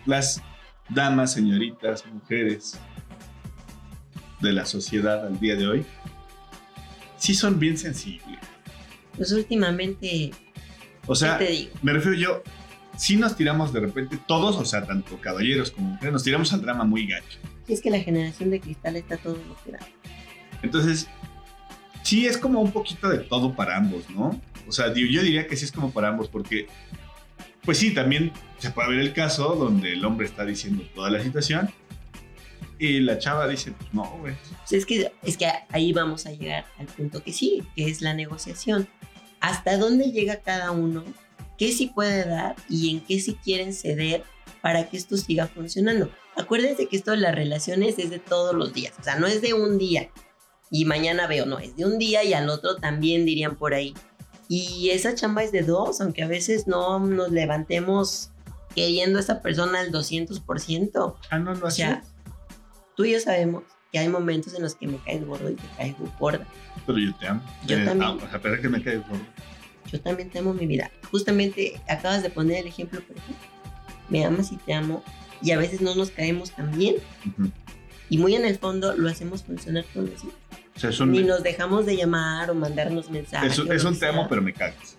Las 0.04 0.42
damas, 0.88 1.32
señoritas, 1.32 2.04
mujeres 2.06 2.78
de 4.40 4.52
la 4.52 4.64
sociedad 4.64 5.26
al 5.26 5.38
día 5.38 5.56
de 5.56 5.66
hoy, 5.66 5.86
sí 7.16 7.34
son 7.34 7.58
bien 7.58 7.76
sensibles. 7.76 8.38
Pues 9.16 9.32
últimamente, 9.32 10.30
O 11.06 11.14
sea, 11.14 11.38
¿qué 11.38 11.44
te 11.44 11.52
digo? 11.52 11.72
me 11.82 11.92
refiero 11.92 12.16
yo, 12.16 12.42
sí 12.96 13.16
nos 13.16 13.36
tiramos 13.36 13.72
de 13.72 13.80
repente, 13.80 14.18
todos, 14.26 14.56
o 14.56 14.64
sea, 14.64 14.84
tanto 14.86 15.20
caballeros 15.20 15.70
como 15.70 15.90
mujeres, 15.90 16.12
nos 16.12 16.24
tiramos 16.24 16.52
al 16.52 16.62
drama 16.62 16.84
muy 16.84 17.06
gacho. 17.06 17.38
Si 17.66 17.74
es 17.74 17.80
que 17.80 17.90
la 17.90 18.00
generación 18.00 18.50
de 18.50 18.60
cristal 18.60 18.96
está 18.96 19.16
todo 19.16 19.34
lo 19.34 19.56
que 19.64 19.72
da. 19.72 19.78
Entonces, 20.62 21.08
sí 22.02 22.26
es 22.26 22.36
como 22.38 22.60
un 22.60 22.72
poquito 22.72 23.08
de 23.08 23.18
todo 23.18 23.54
para 23.54 23.76
ambos, 23.76 24.08
¿no? 24.10 24.40
O 24.66 24.72
sea, 24.72 24.88
yo 24.88 25.22
diría 25.22 25.46
que 25.46 25.56
sí 25.56 25.64
es 25.64 25.72
como 25.72 25.90
para 25.92 26.08
ambos, 26.08 26.28
porque, 26.28 26.66
pues 27.64 27.78
sí, 27.78 27.92
también 27.92 28.32
se 28.58 28.70
puede 28.70 28.90
ver 28.90 29.00
el 29.00 29.12
caso 29.12 29.54
donde 29.56 29.92
el 29.92 30.04
hombre 30.04 30.26
está 30.26 30.44
diciendo 30.44 30.84
toda 30.94 31.10
la 31.10 31.22
situación 31.22 31.70
y 32.80 33.00
la 33.00 33.18
chava 33.18 33.46
dice, 33.46 33.72
pues 33.72 33.92
no, 33.92 34.10
güey. 34.18 34.34
Pues 34.58 34.72
es, 34.72 34.86
que, 34.86 35.12
es 35.22 35.36
que 35.36 35.46
ahí 35.68 35.92
vamos 35.92 36.26
a 36.26 36.32
llegar 36.32 36.64
al 36.78 36.86
punto 36.86 37.22
que 37.22 37.32
sí, 37.32 37.62
que 37.76 37.88
es 37.88 38.00
la 38.00 38.14
negociación. 38.14 38.88
¿Hasta 39.40 39.78
dónde 39.78 40.10
llega 40.10 40.40
cada 40.40 40.70
uno? 40.70 41.04
¿Qué 41.58 41.72
sí 41.72 41.92
puede 41.94 42.26
dar 42.26 42.56
y 42.68 42.90
en 42.90 43.00
qué 43.00 43.20
sí 43.20 43.36
quieren 43.42 43.72
ceder 43.72 44.24
para 44.60 44.88
que 44.88 44.96
esto 44.96 45.16
siga 45.16 45.46
funcionando. 45.46 46.10
Acuérdense 46.36 46.86
que 46.86 46.96
esto 46.96 47.10
de 47.12 47.18
las 47.18 47.34
relaciones 47.34 47.98
es 47.98 48.10
de 48.10 48.18
todos 48.18 48.54
los 48.54 48.72
días, 48.72 48.94
o 48.98 49.02
sea, 49.02 49.18
no 49.18 49.26
es 49.26 49.42
de 49.42 49.54
un 49.54 49.78
día 49.78 50.10
y 50.70 50.84
mañana 50.84 51.26
veo, 51.26 51.46
no, 51.46 51.58
es 51.58 51.76
de 51.76 51.84
un 51.84 51.98
día 51.98 52.22
y 52.24 52.32
al 52.32 52.48
otro 52.48 52.76
también 52.76 53.24
dirían 53.24 53.56
por 53.56 53.74
ahí. 53.74 53.94
Y 54.48 54.90
esa 54.90 55.14
chamba 55.14 55.42
es 55.42 55.52
de 55.52 55.62
dos, 55.62 56.00
aunque 56.00 56.22
a 56.22 56.28
veces 56.28 56.66
no 56.66 56.98
nos 56.98 57.30
levantemos 57.30 58.30
queriendo 58.74 59.18
a 59.18 59.22
esa 59.22 59.42
persona 59.42 59.80
al 59.80 59.92
200%. 59.92 61.14
Ah, 61.30 61.38
no 61.38 61.54
lo 61.54 61.66
O 61.66 61.70
sea, 61.70 62.02
tú 62.96 63.04
y 63.04 63.12
yo 63.12 63.20
sabemos 63.20 63.62
que 63.92 63.98
hay 63.98 64.08
momentos 64.08 64.54
en 64.54 64.62
los 64.62 64.74
que 64.74 64.86
me 64.86 64.98
caes 64.98 65.24
gordo 65.26 65.50
y 65.50 65.54
te 65.54 65.66
caes 65.76 65.94
gorda. 66.18 66.46
Pero 66.86 66.98
yo 66.98 67.14
te 67.16 67.26
amo. 67.28 67.42
Yo 67.66 67.76
Eh, 67.78 67.84
también. 67.84 68.10
a 68.10 68.38
pesar 68.38 68.52
de 68.56 68.60
que 68.60 68.68
me 68.68 68.82
cae 68.82 68.96
gordo. 68.98 69.24
Yo 69.90 70.00
también 70.00 70.30
te 70.30 70.38
amo 70.38 70.54
mi 70.54 70.66
vida. 70.66 70.90
Justamente 71.10 71.80
acabas 71.88 72.22
de 72.22 72.30
poner 72.30 72.58
el 72.58 72.66
ejemplo 72.68 73.00
perfecto. 73.00 73.34
Me 74.08 74.24
amas 74.24 74.52
y 74.52 74.56
te 74.56 74.72
amo. 74.74 75.02
Y 75.42 75.50
a 75.52 75.58
veces 75.58 75.80
no 75.80 75.94
nos 75.94 76.10
caemos 76.10 76.52
tan 76.52 76.70
bien. 76.76 76.96
Y 78.08 78.18
muy 78.18 78.34
en 78.36 78.44
el 78.44 78.58
fondo 78.58 78.94
lo 78.96 79.08
hacemos 79.08 79.42
funcionar 79.42 79.84
con 79.94 80.06
los 80.10 80.22
hijos. 80.22 80.34
O 80.76 80.92
sea, 80.92 81.06
Ni 81.06 81.22
nos 81.22 81.42
dejamos 81.42 81.86
de 81.86 81.96
llamar 81.96 82.50
o 82.50 82.54
mandarnos 82.54 83.10
mensajes. 83.10 83.52
es, 83.52 83.58
un- 83.58 83.72
es 83.72 83.98
te 83.98 84.06
amo, 84.06 84.26
pero 84.28 84.40
me 84.42 84.52
cagas. 84.52 84.96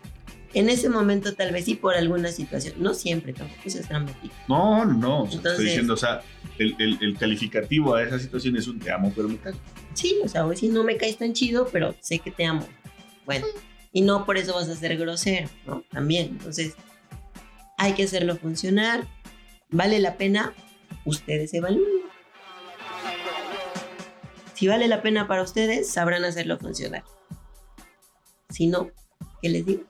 En 0.53 0.69
ese 0.69 0.89
momento 0.89 1.33
tal 1.33 1.51
vez 1.53 1.65
sí 1.65 1.75
por 1.75 1.95
alguna 1.95 2.29
situación. 2.31 2.75
No 2.77 2.93
siempre, 2.93 3.31
tampoco 3.33 3.69
seas 3.69 3.87
dramático. 3.87 4.33
No, 4.49 4.83
no, 4.85 5.23
Entonces- 5.23 5.51
estoy 5.51 5.65
diciendo, 5.65 5.93
o 5.93 5.97
sea, 5.97 6.21
el, 6.57 6.75
el- 6.79 6.97
el 7.01 7.17
calificativo 7.17 7.95
a 7.95 8.03
esa 8.03 8.19
situación 8.19 8.57
es 8.57 8.67
un 8.67 8.79
te 8.79 8.91
amo, 8.91 9.13
pero 9.15 9.27
me 9.29 9.37
cagas. 9.37 9.59
Sí, 9.93 10.17
o 10.23 10.27
sea, 10.27 10.45
hoy 10.45 10.57
sí 10.57 10.67
no 10.67 10.83
me 10.83 10.97
caes 10.97 11.17
tan 11.17 11.33
chido, 11.33 11.67
pero 11.71 11.95
sé 12.01 12.19
que 12.19 12.31
te 12.31 12.43
amo. 12.45 12.67
Bueno, 13.25 13.45
y 13.93 14.01
no 14.01 14.25
por 14.25 14.37
eso 14.37 14.53
vas 14.53 14.67
a 14.67 14.75
ser 14.75 14.97
grosero, 14.97 15.47
¿no? 15.65 15.83
También. 15.89 16.27
Entonces, 16.31 16.75
hay 17.77 17.93
que 17.93 18.03
hacerlo 18.03 18.35
funcionar. 18.35 19.07
¿Vale 19.69 19.99
la 19.99 20.17
pena? 20.17 20.53
Ustedes 21.05 21.53
evalúen. 21.53 22.01
Si 24.53 24.67
vale 24.67 24.87
la 24.87 25.01
pena 25.01 25.27
para 25.27 25.41
ustedes, 25.43 25.89
sabrán 25.89 26.23
hacerlo 26.25 26.57
funcionar. 26.59 27.03
Si 28.49 28.67
no, 28.67 28.91
¿qué 29.41 29.49
les 29.49 29.65
digo? 29.65 29.83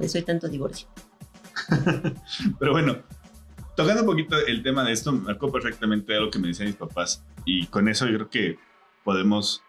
Por 0.00 0.06
eso 0.06 0.16
hay 0.16 0.24
tanto 0.24 0.48
divorcio. 0.48 0.88
Pero 2.58 2.72
bueno, 2.72 2.96
tocando 3.76 4.00
un 4.00 4.06
poquito 4.06 4.34
el 4.46 4.62
tema 4.62 4.82
de 4.82 4.92
esto, 4.92 5.12
marcó 5.12 5.52
perfectamente 5.52 6.16
algo 6.16 6.30
que 6.30 6.38
me 6.38 6.48
decían 6.48 6.68
mis 6.68 6.76
papás. 6.76 7.22
Y 7.44 7.66
con 7.66 7.86
eso 7.86 8.06
yo 8.06 8.14
creo 8.14 8.30
que 8.30 8.58
podemos 9.04 9.62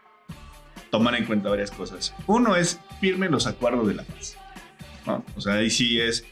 tomar 0.90 1.16
en 1.16 1.26
cuenta 1.26 1.50
varias 1.50 1.70
cosas. 1.70 2.14
Uno 2.28 2.56
es 2.56 2.80
firme 3.02 3.28
los 3.28 3.46
acuerdos 3.46 3.86
de 3.90 3.96
la 3.96 4.04
paz. 4.04 4.38
¿no? 5.06 5.26
O 5.36 5.42
sea, 5.42 5.56
ahí 5.56 5.70
sí 5.70 6.00
es, 6.00 6.24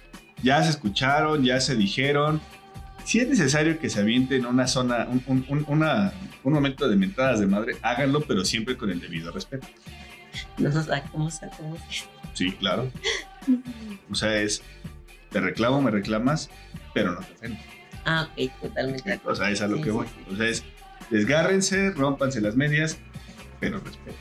ya 0.43 0.63
se 0.63 0.69
escucharon, 0.69 1.43
ya 1.43 1.59
se 1.59 1.75
dijeron. 1.75 2.39
Si 3.03 3.19
es 3.19 3.27
necesario 3.27 3.79
que 3.79 3.89
se 3.89 3.99
avienten 3.99 4.45
una 4.45 4.65
zona, 4.67 5.07
un, 5.09 5.21
un- 5.27 5.45
un- 5.49 5.65
una- 5.67 6.13
un 6.45 6.53
momento 6.53 6.87
de 6.87 6.95
mentadas 6.95 7.41
de 7.41 7.47
madre, 7.47 7.75
háganlo, 7.81 8.21
pero 8.21 8.45
siempre 8.45 8.77
con 8.77 8.89
el 8.91 9.01
debido 9.01 9.29
respeto. 9.33 9.67
No 10.57 10.69
nos 10.69 10.85
sacamos, 10.85 11.33
sacamos. 11.33 11.79
Sí, 12.33 12.51
claro. 12.53 12.89
O 14.09 14.15
sea, 14.15 14.39
es, 14.41 14.61
te 15.29 15.39
reclamo, 15.39 15.81
me 15.81 15.91
reclamas, 15.91 16.49
pero 16.93 17.11
no 17.13 17.19
te 17.19 17.33
ofendo. 17.33 17.59
Ah, 18.05 18.27
ok, 18.31 18.51
totalmente. 18.61 19.19
O 19.25 19.35
sea, 19.35 19.49
es 19.51 19.61
a 19.61 19.67
lo 19.67 19.77
Sí, 19.77 19.83
que 19.83 19.91
voy. 19.91 20.07
sí. 20.07 20.33
O 20.33 20.35
sea, 20.35 20.47
es 20.47 20.63
desgárrense, 21.09 21.91
rómpanse 21.91 22.41
las 22.41 22.55
medias, 22.55 22.97
pero 23.59 23.79
respeten. 23.79 24.15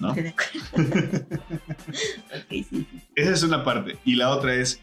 ¿No? 0.00 0.08
Estoy 0.10 0.22
de 0.24 0.28
acuerdo. 0.28 1.26
ok, 2.36 2.48
sí, 2.50 2.64
sí. 2.70 2.86
Esa 3.16 3.30
es 3.32 3.42
una 3.42 3.64
parte. 3.64 3.96
Y 4.04 4.14
la 4.16 4.30
otra 4.30 4.54
es, 4.54 4.80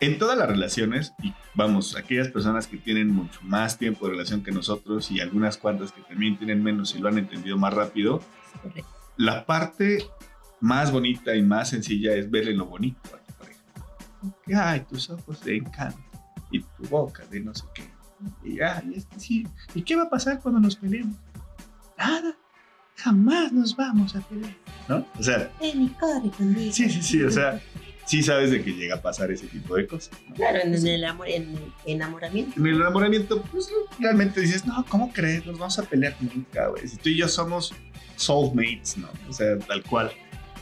en 0.00 0.18
todas 0.18 0.38
las 0.38 0.48
relaciones, 0.48 1.12
y 1.22 1.34
vamos, 1.54 1.96
aquellas 1.96 2.28
personas 2.28 2.66
que 2.66 2.76
tienen 2.76 3.08
mucho 3.10 3.40
más 3.42 3.78
tiempo 3.78 4.06
de 4.06 4.12
relación 4.12 4.42
que 4.42 4.52
nosotros 4.52 5.10
y 5.10 5.20
algunas 5.20 5.56
cuantas 5.58 5.92
que 5.92 6.02
también 6.02 6.36
tienen 6.38 6.62
menos 6.62 6.94
y 6.94 6.98
lo 6.98 7.08
han 7.08 7.18
entendido 7.18 7.56
más 7.58 7.74
rápido, 7.74 8.22
correcto. 8.62 8.90
la 9.16 9.44
parte 9.46 10.06
más 10.60 10.90
bonita 10.90 11.34
y 11.34 11.42
más 11.42 11.70
sencilla 11.70 12.14
es 12.14 12.30
verle 12.30 12.52
lo 12.52 12.66
bonito 12.66 13.00
a 13.14 13.18
tu 13.18 13.32
pareja. 13.34 13.60
Que, 14.44 14.54
ay, 14.54 14.80
tus 14.88 15.10
ojos 15.10 15.42
de 15.44 15.56
encanto 15.56 16.00
y 16.50 16.60
tu 16.60 16.82
boca 16.88 17.24
de 17.26 17.40
no 17.40 17.54
sé 17.54 17.64
qué. 17.74 17.84
Y, 18.44 18.60
ay, 18.60 18.94
es 18.94 19.06
sí. 19.18 19.46
¿Y 19.74 19.82
qué 19.82 19.96
va 19.96 20.04
a 20.04 20.10
pasar 20.10 20.40
cuando 20.40 20.60
nos 20.60 20.76
peleemos? 20.76 21.16
Nada. 21.98 22.36
Jamás 22.96 23.52
nos 23.52 23.76
vamos 23.76 24.16
a 24.16 24.20
pelear. 24.20 24.56
¿No? 24.88 25.06
O 25.18 25.22
sea, 25.22 25.50
Ven 25.60 25.82
y 25.82 25.88
corre 25.90 26.30
conmigo. 26.30 26.72
sí, 26.72 26.88
sí, 26.88 27.02
sí. 27.02 27.22
O 27.22 27.30
sea, 27.30 27.60
sí 28.06 28.22
sabes 28.22 28.50
de 28.50 28.62
que 28.64 28.72
llega 28.72 28.94
a 28.96 29.02
pasar 29.02 29.30
ese 29.30 29.46
tipo 29.48 29.76
de 29.76 29.86
cosas. 29.86 30.18
¿no? 30.28 30.34
Claro, 30.34 30.60
en 30.62 30.86
el 30.86 31.04
amor, 31.04 31.28
en 31.28 31.42
el 31.56 31.72
enamoramiento. 31.84 32.58
En 32.58 32.66
el 32.66 32.76
enamoramiento, 32.76 33.42
pues 33.42 33.68
realmente 33.98 34.40
dices, 34.40 34.64
no, 34.64 34.82
¿cómo 34.88 35.12
crees? 35.12 35.44
Nos 35.44 35.58
vamos 35.58 35.78
a 35.78 35.82
pelear 35.82 36.16
nunca, 36.20 36.68
güey. 36.68 36.88
Si 36.88 36.96
tú 36.96 37.10
y 37.10 37.16
yo 37.18 37.28
somos 37.28 37.74
soulmates, 38.16 38.96
¿no? 38.96 39.08
O 39.28 39.32
sea, 39.32 39.58
tal 39.58 39.82
cual. 39.82 40.10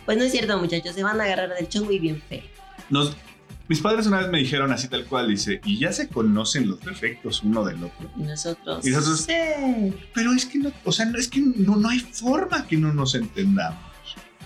Pues 0.04 0.18
no 0.18 0.24
es 0.24 0.32
cierto, 0.32 0.58
muchachos, 0.58 0.94
se 0.94 1.02
van 1.02 1.20
a 1.20 1.24
agarrar 1.24 1.54
del 1.54 1.68
chongo 1.68 1.90
y 1.92 1.98
bien 1.98 2.22
feo. 2.28 2.42
Nos, 2.90 3.16
mis 3.68 3.80
padres 3.80 4.06
una 4.06 4.18
vez 4.18 4.28
me 4.30 4.38
dijeron 4.38 4.70
así 4.72 4.88
tal 4.88 5.04
cual, 5.06 5.28
dice, 5.28 5.60
y 5.64 5.78
ya 5.78 5.92
se 5.92 6.08
conocen 6.08 6.68
los 6.68 6.80
defectos 6.80 7.42
uno 7.42 7.64
del 7.64 7.82
otro. 7.82 8.10
Y 8.16 8.22
nosotros. 8.22 8.86
Y 8.86 8.90
nosotros- 8.90 9.20
Sí. 9.22 9.94
Pero 10.12 10.32
es 10.32 10.44
que 10.46 10.58
no, 10.58 10.72
o 10.84 10.92
sea, 10.92 11.06
no, 11.06 11.18
es 11.18 11.28
que 11.28 11.40
no, 11.40 11.76
no 11.76 11.88
hay 11.88 12.00
forma 12.00 12.66
que 12.66 12.76
no 12.76 12.92
nos 12.92 13.14
entendamos. 13.14 13.80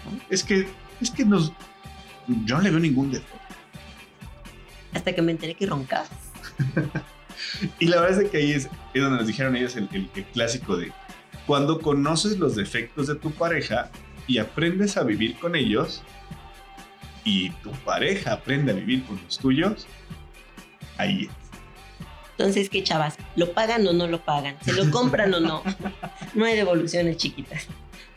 ¿no? 0.05 0.21
Es 0.31 0.45
que, 0.45 0.69
es 1.01 1.11
que 1.11 1.25
nos, 1.25 1.53
yo 2.45 2.57
no 2.57 2.63
le 2.63 2.71
veo 2.71 2.79
ningún 2.81 3.11
defecto. 3.11 3.37
Hasta 4.95 5.13
que 5.15 5.23
me 5.23 5.33
enteré 5.33 5.55
que 5.55 5.67
roncabas. 5.67 6.09
Y 7.79 7.87
la 7.87 8.01
verdad 8.01 8.23
es 8.23 8.31
que 8.31 8.37
ahí 8.39 8.53
es, 8.53 8.69
es 8.95 9.01
donde 9.03 9.19
nos 9.19 9.27
dijeron 9.29 9.55
ellos 9.55 9.77
el, 9.77 9.89
el- 9.93 10.11
el 10.17 10.25
clásico 10.25 10.77
de, 10.77 10.93
cuando 11.47 11.81
conoces 11.81 12.37
los 12.39 12.57
defectos 12.57 13.07
de 13.07 13.15
tu 13.15 13.31
pareja 13.31 13.91
y 14.29 14.39
aprendes 14.39 14.97
a 14.97 15.03
vivir 15.03 15.37
con 15.39 15.57
ellos, 15.57 16.03
y 17.25 17.51
tu 17.51 17.73
pareja 17.73 18.35
aprende 18.35 18.73
a 18.73 18.75
vivir 18.75 19.05
con 19.05 19.21
los 19.25 19.39
tuyos, 19.39 19.87
ahí 20.97 21.25
es. 21.25 21.31
Entonces, 22.33 22.71
¿qué 22.71 22.85
chavas? 22.85 23.17
¿Lo 23.35 23.53
pagan 23.53 23.85
o 23.89 23.93
no 23.93 24.07
lo 24.07 24.25
pagan? 24.25 24.57
¿Se 24.63 24.73
lo 24.73 24.89
compran 24.93 25.35
o 25.35 25.41
no? 25.41 25.63
No 26.35 26.45
hay 26.45 26.55
devoluciones 26.55 27.17
chiquitas. 27.17 27.67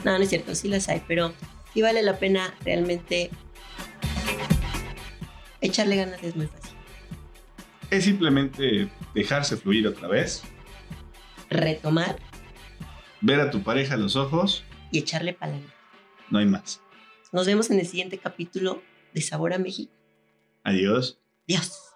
No, 0.04 0.16
no 0.16 0.24
es 0.24 0.30
cierto, 0.30 0.54
sí 0.54 0.68
las 0.68 0.90
hay, 0.90 1.02
pero 1.08 1.34
sí 1.74 1.82
vale 1.82 2.04
la 2.04 2.20
pena 2.20 2.54
realmente 2.64 3.32
echarle 5.62 5.96
ganas, 5.96 6.22
es 6.22 6.36
muy 6.36 6.46
fácil. 6.48 6.76
Es 7.90 8.04
simplemente 8.04 8.90
dejarse 9.16 9.58
fluir 9.58 9.88
otra 9.88 10.08
vez, 10.08 10.44
Retomar 11.50 12.18
ver 13.22 13.40
a 13.40 13.52
tu 13.52 13.62
pareja 13.62 13.96
a 13.96 13.98
los 13.98 14.16
ojos, 14.16 14.64
y 14.92 15.00
echarle 15.00 15.34
palanca. 15.34 15.74
No 16.32 16.40
hay 16.40 16.46
más. 16.46 16.82
Nos 17.32 17.46
vemos 17.46 17.70
en 17.70 17.80
el 17.80 17.88
siguiente 17.88 18.18
capítulo 18.18 18.82
de 19.14 19.22
Sabor 19.22 19.54
a 19.54 19.60
México. 19.60 19.94
Adiós. 20.64 21.20
Dios. 21.48 21.91